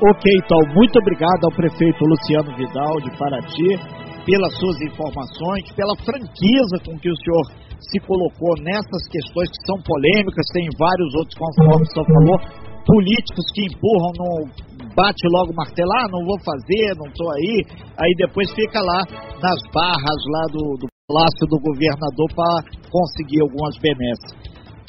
Ok, 0.00 0.24
então, 0.32 0.58
muito 0.74 0.96
obrigado 0.98 1.44
ao 1.44 1.52
prefeito 1.52 2.00
Luciano 2.00 2.56
Vidal 2.56 2.94
de 3.04 3.10
Paraty 3.18 3.76
pelas 4.24 4.52
suas 4.58 4.80
informações, 4.80 5.64
pela 5.76 5.94
franqueza 6.02 6.76
com 6.84 6.96
que 6.98 7.10
o 7.10 7.16
senhor 7.20 7.44
se 7.80 7.98
colocou 8.06 8.52
nessas 8.62 9.02
questões 9.10 9.48
que 9.48 9.66
são 9.66 9.76
polêmicas, 9.84 10.44
tem 10.52 10.68
vários 10.78 11.10
outros, 11.14 11.36
conforme 11.36 11.84
o 11.84 11.90
senhor 11.92 12.06
falou, 12.06 12.38
políticos 12.86 13.44
que 13.54 13.64
empurram 13.66 14.12
no 14.18 14.69
bate 15.00 15.24
logo 15.32 15.56
martelo, 15.56 15.88
ah, 15.96 16.08
não 16.12 16.20
vou 16.28 16.36
fazer, 16.44 16.92
não 17.00 17.08
estou 17.08 17.32
aí, 17.32 17.64
aí 17.96 18.12
depois 18.20 18.52
fica 18.52 18.80
lá 18.84 19.00
nas 19.40 19.60
barras 19.72 20.20
lá 20.28 20.44
do, 20.52 20.64
do 20.76 20.86
palácio 21.08 21.44
do 21.48 21.56
governador 21.64 22.28
para 22.36 22.68
conseguir 22.92 23.40
algumas 23.40 23.80
benesses. 23.80 24.36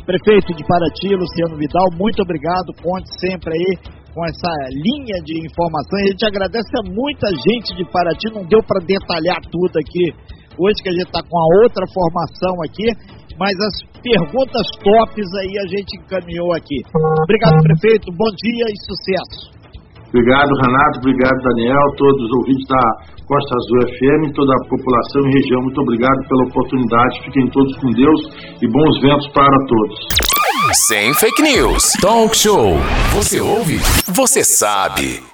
Prefeito 0.04 0.52
de 0.52 0.68
Paraty, 0.68 1.16
Luciano 1.16 1.56
Vidal, 1.56 1.88
muito 1.96 2.20
obrigado, 2.22 2.76
conte 2.84 3.08
sempre 3.24 3.56
aí 3.56 3.72
com 4.12 4.26
essa 4.28 4.52
linha 4.76 5.24
de 5.24 5.48
informações. 5.48 6.04
A 6.04 6.12
gente 6.12 6.26
agradece 6.28 6.72
a 6.76 6.84
muita 6.92 7.28
gente 7.48 7.72
de 7.80 7.86
Paraty, 7.88 8.28
não 8.36 8.44
deu 8.44 8.60
para 8.68 8.84
detalhar 8.84 9.40
tudo 9.48 9.80
aqui 9.80 10.12
hoje 10.60 10.84
que 10.84 10.90
a 10.90 10.98
gente 11.00 11.08
está 11.08 11.24
com 11.24 11.38
a 11.40 11.48
outra 11.64 11.86
formação 11.88 12.54
aqui, 12.68 12.88
mas 13.40 13.56
as 13.56 13.76
perguntas 14.04 14.68
tops 14.84 15.30
aí 15.40 15.54
a 15.64 15.68
gente 15.72 15.92
encaminhou 15.96 16.52
aqui. 16.52 16.84
Obrigado, 17.24 17.64
prefeito, 17.64 18.12
bom 18.12 18.30
dia 18.36 18.66
e 18.68 18.76
sucesso. 18.84 19.61
Obrigado, 20.12 20.52
Renato. 20.62 21.00
Obrigado, 21.00 21.38
Daniel. 21.42 21.86
Todos 21.96 22.20
os 22.22 22.32
ouvintes 22.44 22.68
da 22.68 22.84
Costa 23.26 23.56
Azul 23.56 23.80
FM, 23.96 24.36
toda 24.36 24.52
a 24.52 24.68
população 24.68 25.22
e 25.24 25.34
região. 25.40 25.62
Muito 25.64 25.82
obrigado 25.82 26.20
pela 26.28 26.44
oportunidade. 26.52 27.24
Fiquem 27.24 27.48
todos 27.48 27.78
com 27.80 27.92
Deus 27.92 28.20
e 28.62 28.68
bons 28.68 29.02
ventos 29.02 29.28
para 29.32 29.58
todos. 29.68 29.98
Sem 30.88 31.14
fake 31.14 31.42
news. 31.42 31.94
Talk 32.02 32.36
show. 32.36 32.76
Você 33.16 33.40
ouve? 33.40 33.80
Você 34.14 34.44
sabe. 34.44 35.31